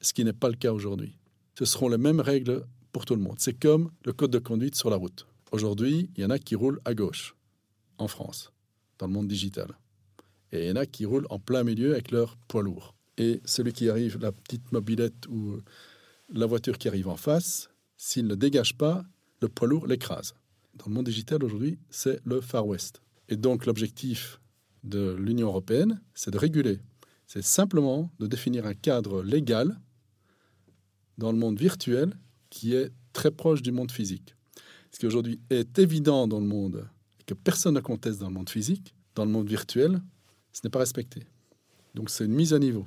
ce 0.00 0.12
qui 0.12 0.24
n'est 0.24 0.32
pas 0.32 0.48
le 0.48 0.56
cas 0.56 0.72
aujourd'hui. 0.72 1.18
Ce 1.58 1.64
seront 1.64 1.88
les 1.88 1.98
mêmes 1.98 2.20
règles 2.20 2.66
pour 2.92 3.04
tout 3.04 3.14
le 3.14 3.20
monde. 3.20 3.36
C'est 3.38 3.58
comme 3.58 3.90
le 4.04 4.12
code 4.12 4.30
de 4.30 4.38
conduite 4.38 4.76
sur 4.76 4.90
la 4.90 4.96
route. 4.96 5.26
Aujourd'hui, 5.52 6.10
il 6.16 6.22
y 6.22 6.24
en 6.24 6.30
a 6.30 6.38
qui 6.38 6.54
roulent 6.54 6.80
à 6.84 6.94
gauche, 6.94 7.36
en 7.98 8.08
France, 8.08 8.52
dans 8.98 9.06
le 9.06 9.12
monde 9.12 9.28
digital. 9.28 9.78
Et 10.52 10.64
il 10.64 10.68
y 10.68 10.72
en 10.72 10.76
a 10.76 10.86
qui 10.86 11.04
roulent 11.04 11.26
en 11.30 11.38
plein 11.38 11.64
milieu 11.64 11.92
avec 11.92 12.10
leur 12.10 12.36
poids 12.48 12.62
lourd. 12.62 12.94
Et 13.18 13.40
celui 13.44 13.72
qui 13.72 13.88
arrive, 13.88 14.18
la 14.18 14.32
petite 14.32 14.72
mobilette 14.72 15.26
ou 15.28 15.58
la 16.32 16.46
voiture 16.46 16.78
qui 16.78 16.88
arrive 16.88 17.08
en 17.08 17.16
face, 17.16 17.70
s'il 17.96 18.26
ne 18.26 18.34
dégage 18.34 18.76
pas, 18.76 19.04
le 19.40 19.48
poids 19.48 19.68
lourd 19.68 19.86
l'écrase 19.86 20.34
dans 20.76 20.86
le 20.86 20.94
monde 20.94 21.06
digital 21.06 21.42
aujourd'hui, 21.42 21.78
c'est 21.90 22.20
le 22.24 22.40
Far 22.40 22.66
West. 22.66 23.00
Et 23.28 23.36
donc 23.36 23.66
l'objectif 23.66 24.40
de 24.84 25.14
l'Union 25.14 25.48
européenne, 25.48 26.00
c'est 26.14 26.30
de 26.30 26.38
réguler. 26.38 26.78
C'est 27.26 27.42
simplement 27.42 28.10
de 28.20 28.26
définir 28.26 28.66
un 28.66 28.74
cadre 28.74 29.22
légal 29.22 29.80
dans 31.18 31.32
le 31.32 31.38
monde 31.38 31.58
virtuel 31.58 32.14
qui 32.50 32.74
est 32.74 32.92
très 33.12 33.30
proche 33.30 33.62
du 33.62 33.72
monde 33.72 33.90
physique. 33.90 34.36
Ce 34.92 34.98
qui 34.98 35.06
aujourd'hui 35.06 35.40
est 35.50 35.78
évident 35.78 36.28
dans 36.28 36.40
le 36.40 36.46
monde 36.46 36.88
et 37.20 37.24
que 37.24 37.34
personne 37.34 37.74
ne 37.74 37.80
conteste 37.80 38.20
dans 38.20 38.28
le 38.28 38.34
monde 38.34 38.50
physique, 38.50 38.94
dans 39.14 39.24
le 39.24 39.30
monde 39.30 39.48
virtuel, 39.48 40.00
ce 40.52 40.60
n'est 40.64 40.70
pas 40.70 40.78
respecté. 40.78 41.26
Donc 41.94 42.10
c'est 42.10 42.24
une 42.24 42.34
mise 42.34 42.54
à 42.54 42.58
niveau. 42.58 42.86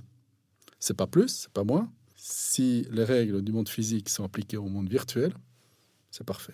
C'est 0.79 0.96
pas 0.96 1.08
plus, 1.08 1.27
c'est 1.27 1.51
pas 1.51 1.63
moins. 1.63 1.91
Si 2.15 2.88
les 2.91 3.03
règles 3.03 3.41
du 3.41 3.51
monde 3.51 3.67
physique 3.67 4.10
sont 4.10 4.24
appliquées 4.24 4.58
au 4.58 4.69
monde 4.69 4.89
virtuel, 4.89 5.34
c'est 6.12 6.24
parfait. 6.25 6.53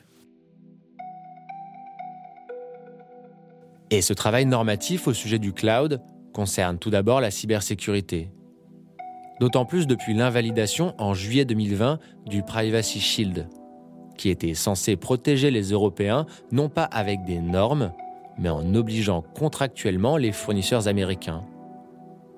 Et 3.91 4.01
ce 4.01 4.13
travail 4.13 4.45
normatif 4.45 5.07
au 5.07 5.13
sujet 5.13 5.39
du 5.39 5.53
cloud 5.53 6.01
concerne 6.33 6.79
tout 6.79 6.89
d'abord 6.89 7.21
la 7.21 7.31
cybersécurité. 7.31 8.31
D'autant 9.39 9.65
plus 9.65 9.85
depuis 9.85 10.13
l'invalidation 10.13 10.95
en 10.97 11.13
juillet 11.13 11.45
2020 11.45 11.99
du 12.25 12.41
Privacy 12.41 12.99
Shield, 12.99 13.47
qui 14.17 14.29
était 14.29 14.53
censé 14.53 14.95
protéger 14.95 15.51
les 15.51 15.71
Européens 15.71 16.25
non 16.51 16.69
pas 16.69 16.85
avec 16.85 17.23
des 17.25 17.39
normes, 17.39 17.91
mais 18.37 18.49
en 18.49 18.73
obligeant 18.75 19.21
contractuellement 19.21 20.17
les 20.17 20.31
fournisseurs 20.31 20.87
américains. 20.87 21.41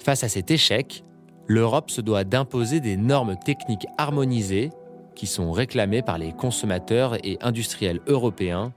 Face 0.03 0.23
à 0.23 0.29
cet 0.29 0.51
échec, 0.51 1.03
l'Europe 1.47 1.91
se 1.91 2.01
doit 2.01 2.23
d'imposer 2.23 2.79
des 2.79 2.97
normes 2.97 3.37
techniques 3.37 3.87
harmonisées 3.97 4.69
qui 5.15 5.27
sont 5.27 5.51
réclamées 5.51 6.01
par 6.01 6.17
les 6.17 6.33
consommateurs 6.33 7.15
et 7.25 7.37
industriels 7.41 8.01
européens, 8.07 8.73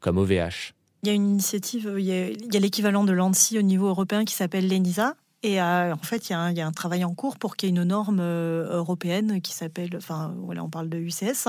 comme 0.00 0.18
OVH. 0.18 0.73
Il 1.04 1.08
y 1.08 1.10
a 1.10 1.12
une 1.12 1.28
initiative, 1.28 1.96
il 1.98 2.04
y 2.06 2.12
a, 2.12 2.58
l'équivalent 2.58 3.04
de 3.04 3.12
l'ANSI 3.12 3.58
au 3.58 3.62
niveau 3.62 3.88
européen 3.88 4.24
qui 4.24 4.34
s'appelle 4.34 4.66
l'ENISA, 4.66 5.16
et 5.44 5.60
euh, 5.60 5.92
en 5.92 5.98
fait, 5.98 6.30
il 6.30 6.32
y, 6.32 6.60
a 6.60 6.66
un, 6.66 6.72
travail 6.72 7.04
en 7.04 7.12
cours 7.12 7.36
pour 7.36 7.56
qu'il 7.56 7.68
y 7.68 7.70
ait 7.70 7.76
une 7.76 7.84
norme 7.84 8.20
euh, 8.20 8.78
européenne 8.78 9.42
qui 9.42 9.52
s'appelle, 9.52 9.90
enfin 9.94 10.34
voilà, 10.38 10.64
on 10.64 10.70
parle 10.70 10.88
de 10.88 10.96
UCS. 10.96 11.48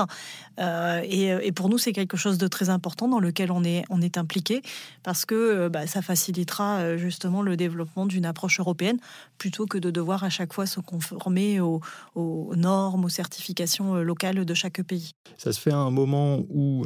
Euh, 0.60 1.00
et, 1.02 1.50
pour 1.52 1.70
nous, 1.70 1.78
c'est 1.78 1.94
quelque 1.94 2.18
chose 2.18 2.36
de 2.36 2.46
très 2.46 2.68
important 2.68 3.08
dans 3.08 3.20
lequel 3.20 3.50
on 3.50 3.64
est, 3.64 3.84
on 3.88 4.02
est 4.02 4.18
impliqué 4.18 4.60
parce 5.02 5.24
que 5.24 5.68
bah, 5.68 5.86
ça 5.86 6.02
facilitera 6.02 6.98
justement 6.98 7.40
le 7.40 7.56
développement 7.56 8.04
d'une 8.04 8.26
approche 8.26 8.60
européenne 8.60 8.98
plutôt 9.38 9.64
que 9.64 9.78
de 9.78 9.90
devoir 9.90 10.24
à 10.24 10.28
chaque 10.28 10.52
fois 10.52 10.66
se 10.66 10.80
conformer 10.80 11.60
aux, 11.60 11.80
aux 12.14 12.54
normes, 12.54 13.06
aux 13.06 13.08
certifications 13.08 13.94
locales 13.94 14.44
de 14.44 14.54
chaque 14.54 14.82
pays. 14.82 15.12
Ça 15.38 15.54
se 15.54 15.60
fait 15.60 15.72
à 15.72 15.78
un 15.78 15.90
moment 15.90 16.40
où 16.50 16.84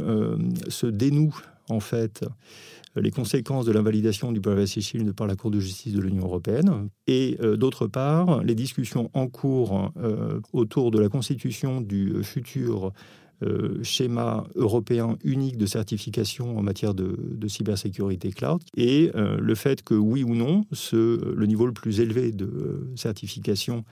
se 0.68 0.86
dénoue 0.86 1.34
en 1.70 1.80
fait 1.80 2.24
les 2.96 3.10
conséquences 3.10 3.66
de 3.66 3.72
l'invalidation 3.72 4.32
du 4.32 4.40
Privacy 4.40 4.82
Shield 4.82 5.12
par 5.12 5.26
la 5.26 5.36
Cour 5.36 5.50
de 5.50 5.60
justice 5.60 5.92
de 5.92 6.00
l'Union 6.00 6.24
européenne, 6.24 6.88
et 7.06 7.36
euh, 7.40 7.56
d'autre 7.56 7.86
part, 7.86 8.42
les 8.42 8.54
discussions 8.54 9.10
en 9.14 9.28
cours 9.28 9.92
euh, 9.96 10.40
autour 10.52 10.90
de 10.90 10.98
la 10.98 11.08
constitution 11.08 11.80
du 11.80 12.22
futur 12.24 12.92
euh, 13.42 13.82
schéma 13.82 14.44
européen 14.54 15.16
unique 15.24 15.56
de 15.56 15.66
certification 15.66 16.58
en 16.58 16.62
matière 16.62 16.94
de, 16.94 17.16
cybersécurité 17.48 18.32
cloud 18.32 18.60
et 18.76 19.10
le 19.14 19.54
fait 19.54 19.82
que 19.82 19.94
oui 19.94 20.22
ou 20.22 20.34
non, 20.34 20.64
le 20.92 21.44
niveau 21.46 21.66
le 21.66 21.72
plus 21.72 22.00
élevé 22.00 22.32
de 22.32 22.86
certification 22.96 23.84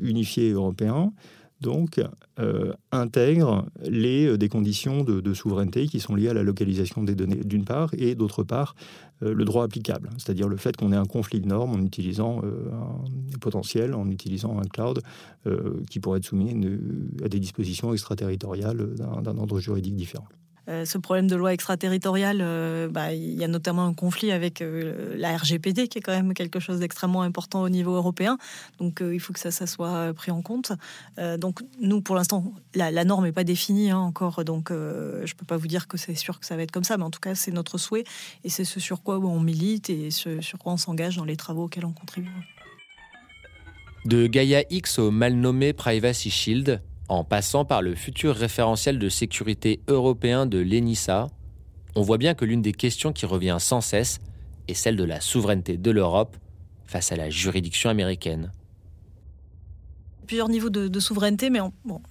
unifié 0.00 0.52
européen 0.52 1.12
donc 1.60 2.00
euh, 2.38 2.72
intègre 2.92 3.66
les, 3.82 4.26
euh, 4.26 4.38
des 4.38 4.48
conditions 4.48 5.04
de, 5.04 5.34
souveraineté 5.34 5.86
qui 5.86 6.00
sont 6.00 6.14
liées 6.14 6.28
à 6.28 6.34
la 6.34 6.42
localisation 6.42 7.02
des 7.02 7.14
données 7.14 7.42
d'une 7.44 7.64
part 7.64 7.90
et 7.96 8.14
d'autre 8.14 8.42
part 8.42 8.74
euh, 9.22 9.32
le 9.32 9.44
droit 9.44 9.64
applicable, 9.64 10.10
c'est-à-dire 10.18 10.48
le 10.48 10.56
fait 10.56 10.76
qu'on 10.76 10.92
ait 10.92 10.96
un 10.96 11.06
conflit 11.06 11.40
de 11.40 11.48
normes 11.48 11.72
en 11.72 11.82
utilisant 11.82 12.42
un 12.44 13.38
potentiel, 13.38 13.94
en 13.94 14.10
utilisant 14.10 14.58
un 14.58 14.64
cloud 14.64 15.00
qui 15.90 16.00
pourrait 16.00 16.18
être 16.18 16.24
soumis 16.24 16.54
à 17.24 17.28
des 17.28 17.40
dispositions 17.40 17.92
extraterritoriales 17.92 18.94
d'un 18.94 19.38
ordre 19.38 19.60
juridique 19.60 19.94
différent. 19.94 20.26
Euh, 20.68 20.84
ce 20.84 20.98
problème 20.98 21.28
de 21.28 21.36
loi 21.36 21.52
extraterritoriale, 21.52 22.40
euh, 22.40 22.88
bah, 22.88 23.12
il 23.12 23.34
y 23.34 23.44
a 23.44 23.48
notamment 23.48 23.84
un 23.84 23.94
conflit 23.94 24.32
avec 24.32 24.60
euh, 24.60 25.14
la 25.16 25.36
RGPD, 25.36 25.88
qui 25.88 25.98
est 25.98 26.00
quand 26.00 26.14
même 26.14 26.34
quelque 26.34 26.58
chose 26.58 26.80
d'extrêmement 26.80 27.22
important 27.22 27.62
au 27.62 27.68
niveau 27.68 27.94
européen. 27.94 28.36
Donc 28.78 29.00
il 29.00 29.20
faut 29.20 29.32
que 29.32 29.38
ça, 29.38 29.50
soit 29.66 30.12
pris 30.14 30.30
en 30.30 30.42
compte. 30.42 30.72
donc 31.38 31.60
nous, 31.80 32.00
pour 32.00 32.14
l'instant, 32.14 32.44
la, 32.74 33.04
norme 33.04 33.24
n'est 33.24 33.32
pas 33.32 33.44
définie 33.44 33.90
hein, 33.90 33.98
encore, 33.98 34.44
donc 34.44 34.68
je 34.70 34.74
ne 34.74 35.36
peux 35.36 35.46
pas 35.46 35.56
vous 35.56 35.66
dire 35.66 35.88
que 35.88 35.96
c'est 35.96 36.14
sûr 36.14 36.38
que 36.38 36.46
ça 36.46 36.56
va 36.56 36.62
être 36.62 36.70
comme 36.70 36.84
ça, 36.84 36.96
mais 36.96 37.04
en 37.04 37.10
tout 37.10 37.20
cas, 37.20 37.34
c'est 37.34 37.50
notre 37.50 37.78
souhait 37.78 38.04
et 38.44 38.48
c'est 38.48 38.64
ce 38.64 38.80
sur 38.80 39.02
quoi 39.02 39.18
on 39.18 39.40
milite 39.40 39.90
et 39.90 40.10
ce 40.10 40.40
sur 40.40 40.58
quoi 40.58 40.72
on 40.72 40.76
s'engage 40.76 41.16
dans 41.16 41.24
les 41.24 41.36
travaux 41.36 41.64
auxquels 41.64 41.86
on 41.86 41.92
contribue. 41.92 42.30
De 44.04 44.26
Gaia 44.26 44.62
X 44.70 44.98
au 44.98 45.10
mal 45.10 45.34
nommé 45.34 45.72
Privacy 45.72 46.30
Shield, 46.30 46.80
en 47.08 47.24
passant 47.24 47.64
par 47.64 47.82
le 47.82 47.94
futur 47.94 48.34
référentiel 48.34 48.98
de 48.98 49.08
sécurité 49.08 49.80
européen 49.88 50.46
de 50.46 50.58
l'ENISA, 50.58 51.28
on 51.94 52.02
voit 52.02 52.18
bien 52.18 52.34
que 52.34 52.44
l'une 52.44 52.62
des 52.62 52.72
questions 52.72 53.12
qui 53.12 53.26
revient 53.26 53.56
sans 53.58 53.80
cesse 53.80 54.18
est 54.68 54.74
celle 54.74 54.96
de 54.96 55.04
la 55.04 55.20
souveraineté 55.20 55.76
de 55.76 55.90
l'Europe 55.90 56.36
face 56.86 57.12
à 57.12 57.16
la 57.16 57.30
juridiction 57.30 57.90
américaine. 57.90 58.52
Plusieurs 60.26 60.48
niveaux 60.48 60.70
de, 60.70 61.00
souveraineté, 61.00 61.50
mais 61.50 61.60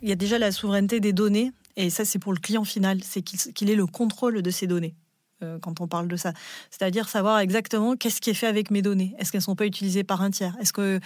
il 0.02 0.10
y 0.10 0.12
a 0.12 0.16
déjà 0.16 0.40
la 0.40 0.52
souveraineté 0.52 1.00
des 1.02 1.12
données, 1.12 1.52
et 1.76 1.90
ça 1.90 2.06
c'est 2.06 2.20
pour 2.20 2.34
le 2.34 2.40
client 2.40 2.64
final, 2.64 3.00
c'est 3.04 3.22
qu'il 3.22 3.70
ait 3.70 3.76
le 3.76 3.86
contrôle 3.86 4.42
de 4.42 4.50
ces 4.50 4.68
données. 4.68 4.96
Euh, 5.44 5.60
quand 5.60 5.82
on 5.82 5.88
parle 5.88 6.08
de 6.08 6.16
ça. 6.16 6.32
C'est-à-dire 6.72 7.10
savoir 7.10 7.40
exactement 7.40 7.98
qu'est-ce 7.98 8.22
qui 8.22 8.30
est 8.30 8.36
fait 8.36 8.48
avec 8.48 8.72
mes 8.72 8.82
données. 8.82 9.14
Est-ce 9.20 9.34
qu'elles 9.34 9.40
ne 9.40 9.44
sont 9.44 9.56
pas 9.58 9.66
utilisées 9.66 10.06
par 10.06 10.22
un 10.22 10.32
tiers? 10.32 10.56
Est-ce 10.62 10.72
que, 10.72 11.02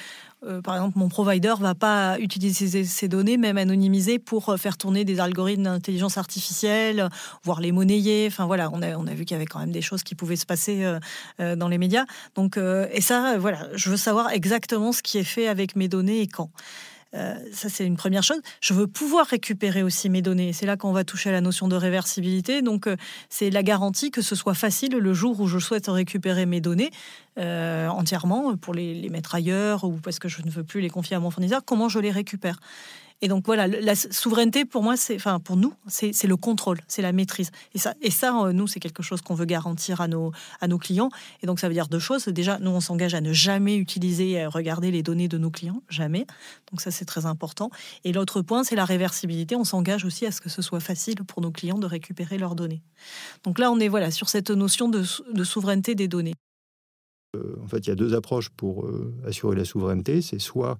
euh, 0.45 0.61
par 0.61 0.75
exemple, 0.75 0.99
mon 0.99 1.09
provider 1.09 1.55
va 1.59 1.73
pas 1.73 2.19
utiliser 2.19 2.83
ces, 2.83 3.07
données, 3.07 3.37
même 3.37 3.57
anonymisées, 3.57 4.19
pour 4.19 4.49
euh, 4.49 4.57
faire 4.57 4.77
tourner 4.77 5.03
des 5.03 5.19
algorithmes 5.19 5.63
d'intelligence 5.63 6.19
artificielle, 6.19 7.09
voire 7.43 7.59
les 7.59 7.71
monnayer 7.71 8.27
Enfin 8.27 8.45
voilà, 8.45 8.69
on 8.71 8.83
a, 8.83 8.95
on 8.97 9.07
a 9.07 9.15
vu 9.15 9.25
qu'il 9.25 9.33
y 9.33 9.39
avait 9.39 9.47
quand 9.47 9.61
même 9.61 9.71
des 9.71 9.81
choses 9.81 10.03
qui 10.03 10.13
pouvaient 10.13 10.35
se 10.35 10.45
passer 10.45 10.85
dans 11.39 11.67
les 11.67 11.79
médias. 11.79 12.05
Donc, 12.35 12.57
et 12.57 13.01
ça, 13.01 13.37
voilà, 13.39 13.67
je 13.73 13.89
veux 13.89 13.97
savoir 13.97 14.29
exactement 14.29 14.91
ce 14.91 15.01
qui 15.01 15.17
est 15.17 15.23
fait 15.23 15.47
avec 15.47 15.75
mes 15.75 15.87
données 15.87 16.21
et 16.21 16.27
quand. 16.27 16.51
Euh, 17.15 17.35
ça, 17.51 17.69
c'est 17.69 17.85
une 17.85 17.97
première 17.97 18.23
chose. 18.23 18.39
Je 18.61 18.73
veux 18.73 18.87
pouvoir 18.87 19.25
récupérer 19.25 19.81
aussi 19.81 20.09
mes 20.09 20.21
données. 20.21 20.53
C'est 20.53 20.65
là 20.65 20.77
qu'on 20.77 20.91
va 20.91 21.03
toucher 21.03 21.29
à 21.29 21.31
la 21.31 21.41
notion 21.41 21.67
de 21.67 21.75
réversibilité. 21.75 22.61
Donc, 22.61 22.87
euh, 22.87 22.95
c'est 23.29 23.49
la 23.49 23.63
garantie 23.63 24.11
que 24.11 24.21
ce 24.21 24.35
soit 24.35 24.53
facile 24.53 24.95
le 24.95 25.13
jour 25.13 25.39
où 25.39 25.47
je 25.47 25.59
souhaite 25.59 25.87
récupérer 25.87 26.45
mes 26.45 26.61
données 26.61 26.91
euh, 27.37 27.87
entièrement 27.87 28.55
pour 28.57 28.73
les, 28.73 28.93
les, 28.93 29.09
mettre 29.09 29.33
ailleurs 29.33 29.83
ou 29.85 29.93
parce 29.93 30.19
que 30.19 30.27
je 30.27 30.41
ne 30.43 30.49
veux 30.51 30.63
plus 30.63 30.81
les 30.81 30.89
confier 30.89 31.15
à 31.15 31.19
mon 31.19 31.31
fournisseur. 31.31 31.61
Comment 31.65 31.89
je 31.89 31.99
les 31.99 32.11
récupère 32.11 32.59
et 33.21 33.27
donc 33.27 33.45
voilà, 33.45 33.67
la 33.67 33.95
souveraineté 33.95 34.63
pour 34.63 34.81
moi, 34.81 34.95
c'est, 34.95 35.15
enfin 35.15 35.39
pour 35.39 35.57
nous, 35.57 35.73
c'est 35.87 36.25
le 36.25 36.37
contrôle, 36.37 36.79
c'est 36.87 37.01
la 37.01 37.11
maîtrise. 37.11 37.51
Et 37.73 37.77
ça, 37.77 37.93
et 38.01 38.09
euh, 38.23 38.53
nous, 38.53 38.67
c'est 38.67 38.79
quelque 38.79 39.03
chose 39.03 39.21
qu'on 39.21 39.35
veut 39.35 39.45
garantir 39.45 39.99
à 40.01 40.07
nos 40.07 40.31
clients. 40.77 41.09
Et 41.43 41.47
donc 41.47 41.59
ça 41.59 41.67
veut 41.67 41.73
dire 41.73 41.87
deux 41.87 41.99
choses. 41.99 42.25
Déjà, 42.27 42.59
nous, 42.59 42.71
on 42.71 42.79
s'engage 42.79 43.13
à 43.13 43.21
ne 43.21 43.33
jamais 43.33 43.75
utiliser, 43.75 44.45
regarder 44.45 44.91
les 44.91 45.03
données 45.03 45.27
de 45.27 45.37
nos 45.37 45.49
clients, 45.49 45.83
jamais. 45.89 46.25
Donc 46.71 46.81
ça, 46.81 46.91
c'est 46.91 47.05
très 47.05 47.25
important. 47.25 47.71
Et 48.05 48.13
l'autre 48.13 48.41
point, 48.41 48.63
c'est 48.63 48.75
la 48.75 48.85
réversibilité. 48.85 49.55
On 49.55 49.65
s'engage 49.65 50.05
aussi 50.05 50.25
à 50.25 50.31
ce 50.31 50.39
que 50.39 50.49
ce 50.49 50.61
soit 50.61 50.79
facile 50.79 51.23
pour 51.25 51.41
nos 51.41 51.51
clients 51.51 51.77
de 51.77 51.87
récupérer 51.87 52.37
leurs 52.37 52.55
données. 52.55 52.81
Donc 53.43 53.59
là, 53.59 53.71
on 53.71 53.79
est 53.79 53.89
voilà 53.89 54.11
sur 54.11 54.29
cette 54.29 54.49
notion 54.49 54.87
de 54.87 55.43
souveraineté 55.43 55.95
des 55.95 56.07
données. 56.07 56.35
Euh, 57.35 57.55
en 57.63 57.67
fait, 57.67 57.85
il 57.85 57.89
y 57.89 57.91
a 57.91 57.95
deux 57.95 58.15
approches 58.15 58.49
pour 58.49 58.85
euh, 58.85 59.13
assurer 59.27 59.55
la 59.55 59.63
souveraineté. 59.63 60.23
C'est 60.23 60.39
soit, 60.39 60.79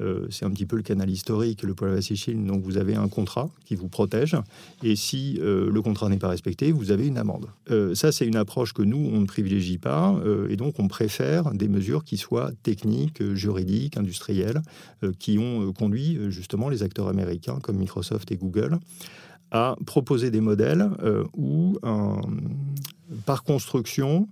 euh, 0.00 0.26
c'est 0.30 0.46
un 0.46 0.50
petit 0.50 0.64
peu 0.64 0.76
le 0.76 0.82
canal 0.82 1.10
historique, 1.10 1.62
le 1.62 1.74
Privacy 1.74 2.16
Shield, 2.16 2.46
donc 2.46 2.62
vous 2.62 2.78
avez 2.78 2.94
un 2.94 3.08
contrat 3.08 3.50
qui 3.66 3.74
vous 3.74 3.88
protège, 3.88 4.34
et 4.82 4.96
si 4.96 5.38
le 5.40 5.80
contrat 5.82 6.08
n'est 6.08 6.18
pas 6.18 6.28
respecté, 6.28 6.72
vous 6.72 6.90
avez 6.90 7.06
une 7.06 7.18
amende. 7.18 7.48
ça, 7.94 8.12
c'est 8.12 8.26
une 8.26 8.36
approche 8.36 8.72
que 8.72 8.82
nous, 8.82 9.10
on 9.12 9.20
ne 9.20 9.26
privilégie 9.26 9.76
pas, 9.78 10.18
et 10.48 10.56
donc 10.56 10.78
on 10.78 10.88
préfère 10.88 11.52
des 11.52 11.68
mesures 11.68 12.02
qui 12.02 12.16
soient 12.16 12.50
techniques, 12.62 13.22
juridiques, 13.34 13.96
industrielles, 13.96 14.62
qui 15.18 15.38
ont 15.38 15.72
conduit 15.72 16.18
justement 16.30 16.68
les 16.68 16.82
acteurs 16.82 17.08
américains 17.08 17.58
comme 17.62 17.76
Microsoft 17.76 18.30
et 18.32 18.36
Google 18.36 18.78
à 19.50 19.76
proposer 19.84 20.30
des 20.30 20.40
modèles 20.40 20.88
où, 21.36 21.78
par 23.26 23.42
construction, 23.42 24.28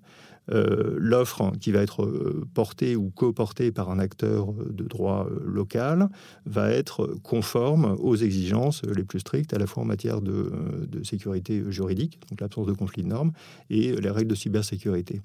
euh, 0.51 0.97
l'offre 0.99 1.53
qui 1.61 1.73
va 1.73 1.83
être 1.83 2.05
euh, 2.05 2.47
portée 2.55 2.97
ou 2.97 3.11
coportée 3.11 3.71
par 3.71 3.91
un 3.91 3.99
acteur 3.99 4.53
de 4.53 4.85
droit 4.85 5.27
euh, 5.31 5.41
local 5.45 6.09
va 6.47 6.71
être 6.71 7.15
conforme 7.23 7.97
aux 7.99 8.17
exigences 8.17 8.83
les 8.85 9.05
plus 9.05 9.21
strictes, 9.21 9.53
à 9.53 9.59
la 9.59 9.67
fois 9.67 9.83
en 9.83 9.87
matière 9.87 10.21
de, 10.21 10.53
de 10.89 11.05
sécurité 11.05 11.63
juridique, 11.69 12.19
donc 12.31 12.41
l'absence 12.41 12.67
de 12.67 12.73
conflit 12.73 13.03
de 13.03 13.09
normes, 13.09 13.33
et 13.69 13.93
les 13.93 14.11
règles 14.11 14.31
de 14.31 14.35
cybersécurité. 14.35 15.21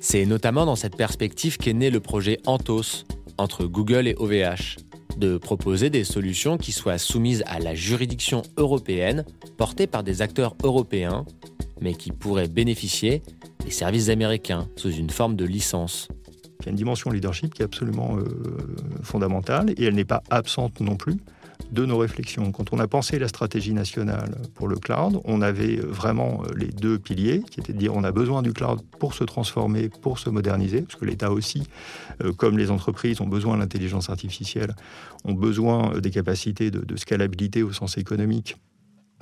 C'est 0.00 0.26
notamment 0.26 0.66
dans 0.66 0.76
cette 0.76 0.96
perspective 0.96 1.56
qu'est 1.56 1.72
né 1.72 1.90
le 1.90 2.00
projet 2.00 2.38
Anthos 2.44 3.04
entre 3.38 3.64
Google 3.64 4.06
et 4.06 4.14
OVH, 4.16 4.76
de 5.16 5.38
proposer 5.38 5.90
des 5.90 6.04
solutions 6.04 6.58
qui 6.58 6.72
soient 6.72 6.98
soumises 6.98 7.42
à 7.46 7.58
la 7.58 7.74
juridiction 7.74 8.42
européenne, 8.56 9.24
portées 9.56 9.86
par 9.86 10.02
des 10.02 10.22
acteurs 10.22 10.56
européens 10.62 11.24
mais 11.80 11.94
qui 11.94 12.12
pourraient 12.12 12.48
bénéficier 12.48 13.22
des 13.64 13.70
services 13.70 14.08
américains 14.08 14.68
sous 14.76 14.90
une 14.90 15.10
forme 15.10 15.36
de 15.36 15.44
licence. 15.44 16.08
Il 16.60 16.66
y 16.66 16.68
a 16.68 16.70
une 16.70 16.76
dimension 16.76 17.10
leadership 17.10 17.52
qui 17.52 17.62
est 17.62 17.64
absolument 17.64 18.16
euh, 18.16 18.24
fondamentale 19.02 19.70
et 19.76 19.84
elle 19.84 19.94
n'est 19.94 20.04
pas 20.04 20.22
absente 20.30 20.80
non 20.80 20.96
plus 20.96 21.16
de 21.72 21.84
nos 21.84 21.98
réflexions. 21.98 22.52
Quand 22.52 22.72
on 22.72 22.78
a 22.78 22.86
pensé 22.86 23.18
la 23.18 23.28
stratégie 23.28 23.72
nationale 23.72 24.36
pour 24.54 24.68
le 24.68 24.76
cloud, 24.76 25.20
on 25.24 25.42
avait 25.42 25.76
vraiment 25.76 26.42
euh, 26.42 26.54
les 26.56 26.68
deux 26.68 26.98
piliers, 26.98 27.42
qui 27.50 27.60
étaient 27.60 27.72
de 27.72 27.78
dire 27.78 27.94
on 27.94 28.04
a 28.04 28.12
besoin 28.12 28.42
du 28.42 28.52
cloud 28.52 28.80
pour 28.98 29.14
se 29.14 29.24
transformer, 29.24 29.88
pour 29.88 30.18
se 30.18 30.30
moderniser, 30.30 30.82
parce 30.82 30.96
que 30.96 31.04
l'État 31.04 31.30
aussi, 31.30 31.64
euh, 32.22 32.32
comme 32.32 32.56
les 32.56 32.70
entreprises, 32.70 33.20
ont 33.20 33.26
besoin 33.26 33.56
de 33.56 33.60
l'intelligence 33.60 34.08
artificielle, 34.08 34.74
ont 35.24 35.34
besoin 35.34 35.98
des 35.98 36.10
capacités 36.10 36.70
de 36.70 36.96
scalabilité 36.96 37.62
au 37.62 37.72
sens 37.72 37.98
économique 37.98 38.56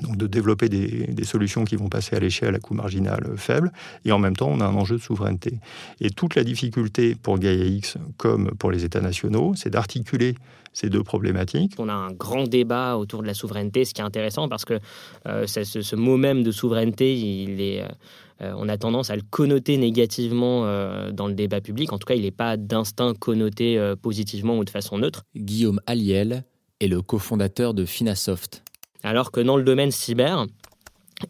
donc 0.02 0.16
de 0.16 0.26
développer 0.26 0.68
des, 0.68 1.06
des, 1.06 1.24
solutions 1.24 1.64
qui 1.64 1.76
vont 1.76 1.88
passer 1.88 2.16
à 2.16 2.20
l'échelle 2.20 2.54
à 2.54 2.58
coût 2.58 2.74
marginal 2.74 3.34
faible, 3.36 3.72
et 4.04 4.12
en 4.12 4.18
même 4.18 4.36
temps 4.36 4.48
on 4.50 4.60
a 4.60 4.66
un 4.66 4.74
enjeu 4.74 4.96
de 4.96 5.02
souveraineté. 5.02 5.58
Et 6.00 6.10
toute 6.10 6.34
la 6.34 6.44
difficulté 6.44 7.14
pour 7.14 7.38
Gaia 7.38 7.64
X, 7.64 7.96
comme 8.16 8.50
pour 8.58 8.70
les 8.70 8.84
États 8.84 9.00
nationaux, 9.00 9.54
c'est 9.56 9.70
d'articuler 9.70 10.34
ces 10.72 10.88
deux 10.88 11.02
problématiques. 11.02 11.74
On 11.78 11.88
a 11.88 11.94
un 11.94 12.12
grand 12.12 12.44
débat 12.44 12.96
autour 12.96 13.22
de 13.22 13.26
la 13.26 13.34
souveraineté, 13.34 13.84
ce 13.84 13.92
qui 13.92 14.00
est 14.00 14.04
intéressant 14.04 14.48
parce 14.48 14.64
que 14.64 14.80
euh, 15.26 15.46
ce, 15.46 15.64
ce, 15.64 15.96
mot 15.96 16.16
même 16.16 16.42
de 16.42 16.50
souveraineté, 16.50 17.14
il 17.14 17.60
est, 17.60 17.84
euh, 18.42 18.52
on 18.56 18.68
a 18.68 18.76
tendance 18.76 19.10
à 19.10 19.16
le 19.16 19.22
connoter 19.22 19.76
négativement 19.76 20.64
euh, 20.64 21.12
dans 21.12 21.28
le 21.28 21.34
débat 21.34 21.60
public. 21.60 21.92
En 21.92 21.98
tout 21.98 22.06
cas, 22.06 22.14
il 22.14 22.22
n'est 22.22 22.30
pas 22.30 22.56
d'instinct 22.56 23.14
connoté 23.18 23.78
euh, 23.78 23.94
positivement 23.96 24.58
ou 24.58 24.64
de 24.64 24.70
façon 24.70 24.98
neutre. 24.98 25.24
Guillaume 25.36 25.80
Aliel 25.86 26.44
est 26.80 26.88
le 26.88 27.02
cofondateur 27.02 27.74
de 27.74 27.84
Finasoft. 27.84 28.64
Alors 29.02 29.30
que 29.30 29.40
dans 29.40 29.56
le 29.56 29.64
domaine 29.64 29.90
cyber, 29.90 30.46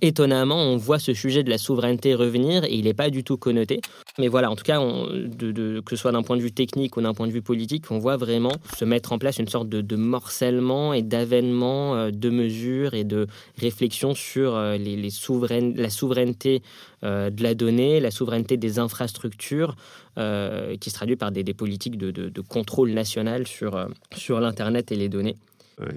étonnamment, 0.00 0.56
on 0.56 0.76
voit 0.76 0.98
ce 0.98 1.12
sujet 1.12 1.42
de 1.42 1.50
la 1.50 1.58
souveraineté 1.58 2.14
revenir 2.14 2.64
et 2.64 2.74
il 2.74 2.84
n'est 2.84 2.94
pas 2.94 3.10
du 3.10 3.24
tout 3.24 3.36
connoté. 3.36 3.80
Mais 4.18 4.28
voilà, 4.28 4.50
en 4.50 4.56
tout 4.56 4.64
cas, 4.64 4.78
de, 4.80 5.80
que 5.80 5.96
ce 5.96 5.96
soit 5.96 6.12
d'un 6.12 6.22
point 6.22 6.36
de 6.36 6.42
vue 6.42 6.52
technique 6.52 6.96
ou 6.96 7.02
d'un 7.02 7.14
point 7.14 7.26
de 7.26 7.32
vue 7.32 7.42
politique, 7.42 7.90
on 7.90 7.98
voit 7.98 8.16
vraiment 8.16 8.52
se 8.76 8.84
mettre 8.84 9.12
en 9.12 9.18
place 9.18 9.38
une 9.38 9.48
sorte 9.48 9.68
de, 9.68 9.96
morcellement 9.96 10.92
et 10.92 11.02
d'avènement 11.02 11.94
euh, 11.94 12.10
de 12.10 12.30
mesures 12.30 12.94
et 12.94 13.04
de 13.04 13.26
réflexion 13.58 14.14
sur 14.14 14.54
euh, 14.54 14.76
la 14.78 15.90
souveraineté 15.90 16.62
euh, 17.04 17.30
de 17.30 17.42
la 17.42 17.54
donnée, 17.54 18.00
la 18.00 18.10
souveraineté 18.10 18.56
des 18.56 18.78
infrastructures, 18.78 19.76
qui 20.14 20.90
se 20.90 20.94
traduit 20.94 21.16
par 21.16 21.32
des, 21.32 21.42
politiques 21.54 21.96
de, 21.96 22.40
contrôle 22.42 22.90
national 22.90 23.46
sur 23.46 24.40
l'Internet 24.40 24.92
et 24.92 24.96
les 24.96 25.08
données. 25.08 25.38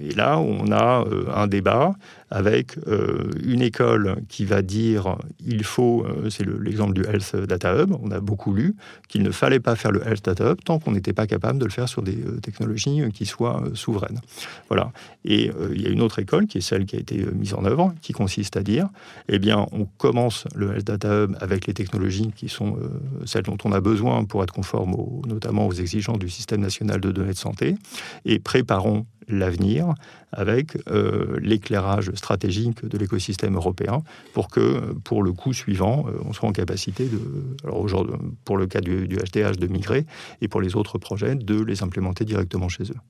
Et 0.00 0.14
là, 0.14 0.38
on 0.38 0.70
a 0.72 1.04
euh, 1.04 1.26
un 1.34 1.46
débat 1.46 1.94
avec 2.30 2.76
euh, 2.88 3.30
une 3.44 3.62
école 3.62 4.16
qui 4.28 4.44
va 4.44 4.62
dire 4.62 5.16
il 5.44 5.62
faut, 5.62 6.04
euh, 6.04 6.28
c'est 6.28 6.44
l'exemple 6.44 6.94
du 6.94 7.02
Health 7.02 7.36
Data 7.36 7.74
Hub, 7.80 7.94
on 8.02 8.10
a 8.10 8.20
beaucoup 8.20 8.52
lu, 8.52 8.74
qu'il 9.08 9.22
ne 9.22 9.30
fallait 9.30 9.60
pas 9.60 9.76
faire 9.76 9.92
le 9.92 10.02
Health 10.06 10.24
Data 10.24 10.50
Hub 10.50 10.58
tant 10.64 10.78
qu'on 10.78 10.92
n'était 10.92 11.12
pas 11.12 11.26
capable 11.26 11.58
de 11.58 11.64
le 11.64 11.70
faire 11.70 11.88
sur 11.88 12.02
des 12.02 12.16
technologies 12.42 13.02
qui 13.12 13.26
soient 13.26 13.62
souveraines. 13.74 14.20
Voilà. 14.68 14.90
Et 15.24 15.50
il 15.72 15.80
y 15.80 15.86
a 15.86 15.90
une 15.90 16.02
autre 16.02 16.18
école 16.18 16.46
qui 16.46 16.58
est 16.58 16.62
celle 16.62 16.86
qui 16.86 16.96
a 16.96 16.98
été 16.98 17.24
mise 17.32 17.54
en 17.54 17.64
œuvre, 17.64 17.94
qui 18.00 18.12
consiste 18.12 18.56
à 18.56 18.62
dire 18.62 18.88
eh 19.28 19.38
bien, 19.38 19.66
on 19.72 19.84
commence 19.84 20.46
le 20.54 20.72
Health 20.72 20.86
Data 20.86 21.24
Hub 21.24 21.36
avec 21.40 21.66
les 21.66 21.74
technologies 21.74 22.32
qui 22.34 22.48
sont 22.48 22.76
celles 23.24 23.44
dont 23.44 23.58
on 23.64 23.72
a 23.72 23.80
besoin 23.80 24.24
pour 24.24 24.42
être 24.42 24.52
conforme 24.52 24.96
notamment 25.26 25.66
aux 25.66 25.72
exigences 25.72 26.18
du 26.18 26.28
système 26.28 26.60
national 26.60 27.00
de 27.00 27.12
données 27.12 27.32
de 27.32 27.36
santé, 27.36 27.76
et 28.24 28.38
préparons 28.38 29.06
l'avenir 29.28 29.94
avec 30.32 30.76
euh, 30.88 31.38
l'éclairage 31.40 32.10
stratégique 32.14 32.84
de 32.84 32.98
l'écosystème 32.98 33.56
européen 33.56 34.02
pour 34.32 34.48
que, 34.48 34.92
pour 35.04 35.22
le 35.22 35.32
coup 35.32 35.52
suivant, 35.52 36.06
euh, 36.08 36.12
on 36.24 36.32
soit 36.32 36.48
en 36.48 36.52
capacité 36.52 37.06
de, 37.06 37.20
alors 37.64 37.80
aujourd'hui, 37.80 38.14
pour 38.44 38.56
le 38.56 38.66
cas 38.66 38.80
du, 38.80 39.08
du 39.08 39.16
HDH, 39.16 39.58
de 39.58 39.66
migrer 39.66 40.06
et 40.40 40.48
pour 40.48 40.60
les 40.60 40.76
autres 40.76 40.98
projets, 40.98 41.34
de 41.34 41.60
les 41.62 41.82
implémenter 41.82 42.24
directement 42.24 42.68
chez 42.68 42.84
eux. 42.84 43.00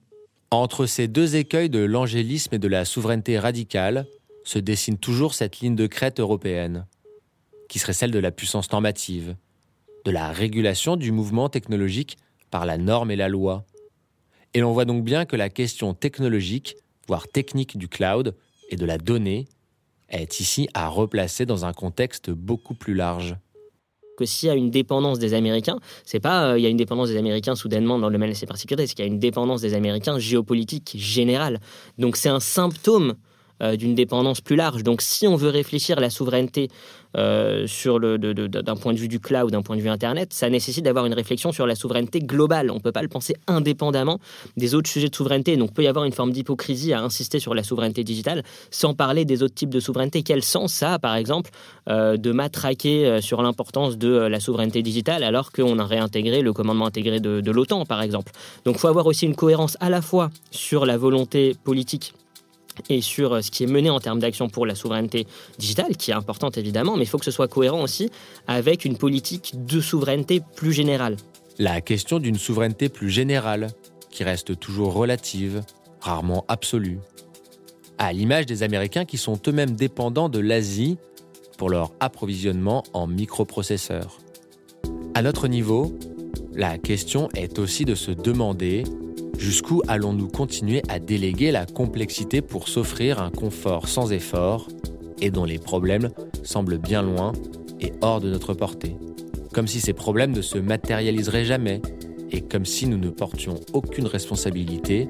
Entre 0.51 0.87
ces 0.87 1.09
deux 1.09 1.37
écueils 1.37 1.71
de 1.71 1.81
l'angélisme 1.81 2.55
et 2.55 2.59
de 2.59 2.69
la 2.69 2.85
souveraineté 2.85 3.39
radicale 3.39 4.07
se 4.45 4.59
dessine 4.61 4.97
toujours 4.97 5.35
cette 5.35 5.59
ligne 5.59 5.75
de 5.75 5.89
crête 5.89 6.21
européenne, 6.21 6.87
qui 7.69 7.81
serait 7.81 7.93
celle 7.93 8.13
de 8.13 8.19
la 8.21 8.31
puissance 8.31 8.71
normative, 8.71 9.35
de 10.05 10.11
la 10.13 10.31
régulation 10.31 10.97
du 10.97 11.11
mouvement 11.11 11.49
technologique 11.49 12.17
par 12.53 12.65
la 12.65 12.79
norme 12.79 13.11
et 13.11 13.17
la 13.17 13.29
loi, 13.29 13.65
et 14.57 14.61
l'on 14.61 14.73
voit 14.73 14.87
donc 14.87 15.05
bien 15.05 15.27
que 15.27 15.37
la 15.37 15.51
question 15.51 15.93
technologique, 15.93 16.77
voire 17.09 17.29
technique 17.29 17.77
du 17.77 17.89
cloud 17.89 18.35
et 18.71 18.77
de 18.77 18.87
la 18.87 18.97
donnée, 18.97 19.45
est 20.09 20.41
ici 20.41 20.67
à 20.73 20.89
replacer 20.89 21.45
dans 21.45 21.67
un 21.67 21.75
contexte 21.75 22.31
beaucoup 22.31 22.73
plus 22.73 22.95
large 22.95 23.37
que 24.17 24.25
s'il 24.25 24.47
y 24.47 24.51
a 24.51 24.55
une 24.55 24.71
dépendance 24.71 25.19
des 25.19 25.35
Américains, 25.35 25.79
c'est 26.07 26.21
pas 26.21 26.53
euh, 26.53 26.59
il 26.59 26.63
y 26.63 26.67
a 26.67 26.71
une 26.71 26.79
dépendance 26.79 27.11
des 27.11 27.19
Américains 27.19 27.55
soudainement 27.55 27.99
dans 27.99 28.07
le 28.07 28.15
domaine 28.15 28.31
de 28.31 28.33
la 28.33 28.39
cybersécurité, 28.39 28.87
c'est 28.87 28.95
qu'il 28.95 29.05
y 29.05 29.09
a 29.09 29.13
une 29.13 29.19
dépendance 29.19 29.61
des 29.61 29.75
Américains 29.75 30.19
géopolitique 30.19 30.95
générale. 30.97 31.61
Donc 31.99 32.17
c'est 32.17 32.31
un 32.31 32.41
symptôme 32.41 33.17
euh, 33.63 33.77
d'une 33.77 33.95
dépendance 33.95 34.41
plus 34.41 34.57
large. 34.57 34.85
Donc 34.85 35.03
si 35.03 35.27
on 35.27 35.37
veut 35.37 35.51
réfléchir 35.51 35.99
à 35.99 36.01
la 36.01 36.09
souveraineté 36.09 36.69
euh, 37.17 37.67
sur 37.67 37.99
le, 37.99 38.19
d'un 38.19 38.77
point 38.77 38.93
de 38.93 38.99
vue 38.99 39.09
du 39.09 39.21
cloud, 39.21 39.51
d'un 39.51 39.63
point 39.63 39.77
de 39.77 39.81
vue 39.81 39.89
Internet, 39.89 40.33
ça 40.33 40.51
nécessite 40.51 40.85
d'avoir 40.85 41.07
une 41.07 41.15
réflexion 41.15 41.53
sur 41.53 41.67
la 41.67 41.75
souveraineté 41.75 42.21
globale. 42.21 42.71
On 42.71 42.77
ne 42.77 42.81
peut 42.81 42.93
pas 42.93 43.03
le 43.03 43.09
penser 43.09 43.35
indépendamment 43.47 44.19
des 44.57 44.75
autres 44.75 44.91
sujets 44.91 45.09
de 45.09 45.15
souveraineté. 45.15 45.57
Donc, 45.57 45.71
il 45.71 45.75
peut 45.75 45.85
y 45.85 45.89
avoir 45.89 46.05
une 46.05 46.13
forme 46.13 46.33
d'hypocrisie 46.33 46.93
à 46.93 47.01
insister 47.01 47.39
sur 47.39 47.55
la 47.55 47.63
souveraineté 47.63 48.05
digitale 48.05 48.43
sans 48.71 48.95
parler 48.95 49.25
des 49.25 49.43
autres 49.43 49.55
types 49.55 49.71
de 49.71 49.81
souveraineté. 49.81 50.23
Quel 50.23 50.43
sens 50.43 50.73
ça 50.73 50.95
a, 50.95 50.99
par 50.99 51.17
exemple, 51.17 51.51
euh, 51.89 52.17
de 52.17 52.33
matraquer 52.33 53.07
euh, 53.07 53.21
sur 53.21 53.43
l'importance 53.43 53.97
de 53.97 54.09
la 54.09 54.41
souveraineté 54.41 54.83
digitale 54.83 55.25
alors 55.25 55.53
qu'on 55.53 55.79
a 55.79 55.85
réintégré 55.85 56.43
le 56.43 56.53
commandement 56.53 56.87
intégré 56.87 57.21
de, 57.21 57.41
de 57.41 57.51
l'OTAN, 57.51 57.87
par 57.87 58.03
exemple? 58.03 58.33
Donc, 58.65 58.77
il 58.77 58.79
faut 58.79 58.89
avoir 58.89 59.07
aussi 59.07 59.27
une 59.27 59.37
cohérence 59.37 59.77
à 59.81 59.91
la 59.91 60.03
fois 60.03 60.31
sur 60.51 60.87
la 60.87 60.97
volonté 60.97 61.57
politique 61.65 62.15
et 62.89 63.01
sur 63.01 63.35
euh, 63.35 63.43
ce 63.43 63.51
qui 63.51 63.65
est 63.65 63.67
mené 63.67 63.91
en 63.91 64.01
termes 64.01 64.19
d'action 64.19 64.49
pour 64.49 64.67
la 64.67 64.75
souveraineté 64.75 65.27
digitale, 65.59 65.97
qui 65.97 66.11
est 66.11 66.15
importante 66.15 66.59
évidemment, 66.59 66.97
mais 66.97 67.05
il 67.05 67.09
faut 67.09 67.19
que 67.19 67.25
ce 67.25 67.31
soit 67.31 67.49
cohérent 67.49 67.83
aussi 67.83 68.11
avec 68.47 68.85
une 68.85 68.97
politique 68.97 69.55
de 69.65 69.81
souveraineté 69.81 70.41
plus 70.57 70.73
générale. 70.73 71.17
La 71.59 71.81
question 71.81 72.19
d'une 72.19 72.39
souveraineté 72.39 72.89
plus 72.89 73.11
générale, 73.11 73.69
qui 74.11 74.25
reste 74.25 74.59
toujours 74.59 74.93
relative, 74.93 75.63
rarement 76.01 76.45
absolue. 76.49 76.99
À 77.99 78.13
l'image 78.13 78.47
des 78.47 78.63
Américains 78.63 79.05
qui 79.05 79.17
sont 79.17 79.41
eux-mêmes 79.47 79.73
dépendants 79.73 80.29
de 80.29 80.39
l'Asie 80.39 80.99
pour 81.57 81.71
leur 81.71 81.93
approvisionnement 82.01 82.85
en 82.93 83.07
microprocesseurs. 83.07 84.19
À 85.15 85.23
notre 85.23 85.49
niveau, 85.49 85.99
la 86.55 86.79
question 86.79 87.29
est 87.35 87.59
aussi 87.59 87.85
de 87.85 87.95
se 87.95 88.11
demander 88.11 88.85
Jusqu'où 89.39 89.83
allons-nous 89.87 90.29
continuer 90.29 90.83
à 90.89 90.99
déléguer 90.99 91.51
la 91.51 91.67
complexité 91.67 92.41
pour 92.41 92.69
s'offrir 92.69 93.21
un 93.23 93.31
confort 93.31 93.89
sans 93.89 94.11
effort 94.13 94.69
et 95.21 95.31
dont 95.31 95.45
les 95.45 95.59
problèmes 95.59 96.11
semblent 96.43 96.79
bien 96.79 97.03
loin 97.03 97.33
et 97.81 97.93
hors 98.01 98.21
de 98.21 98.31
notre 98.31 98.55
portée? 98.55 98.97
Comme 99.53 99.67
si 99.67 99.81
ces 99.81 99.93
problèmes 99.93 100.33
ne 100.33 100.43
se 100.43 100.59
matérialiseraient 100.59 101.45
jamais 101.45 101.83
et 102.33 102.41
comme 102.41 102.65
si 102.65 102.87
nous 102.87 102.99
ne 102.99 103.11
portions 103.11 103.61
aucune 103.73 104.07
responsabilité 104.07 105.09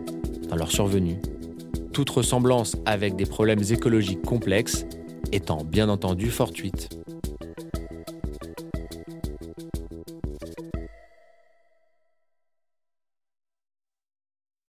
dans 0.49 0.57
leur 0.57 0.71
survenue. 0.71 1.21
Toute 1.93 2.11
ressemblance 2.11 2.77
avec 2.85 3.17
des 3.17 3.27
problèmes 3.27 3.63
écologiques 3.71 4.23
complexes 4.23 4.87
étant 5.33 5.65
bien 5.65 5.89
entendu 5.89 6.31
fortuite. 6.31 7.06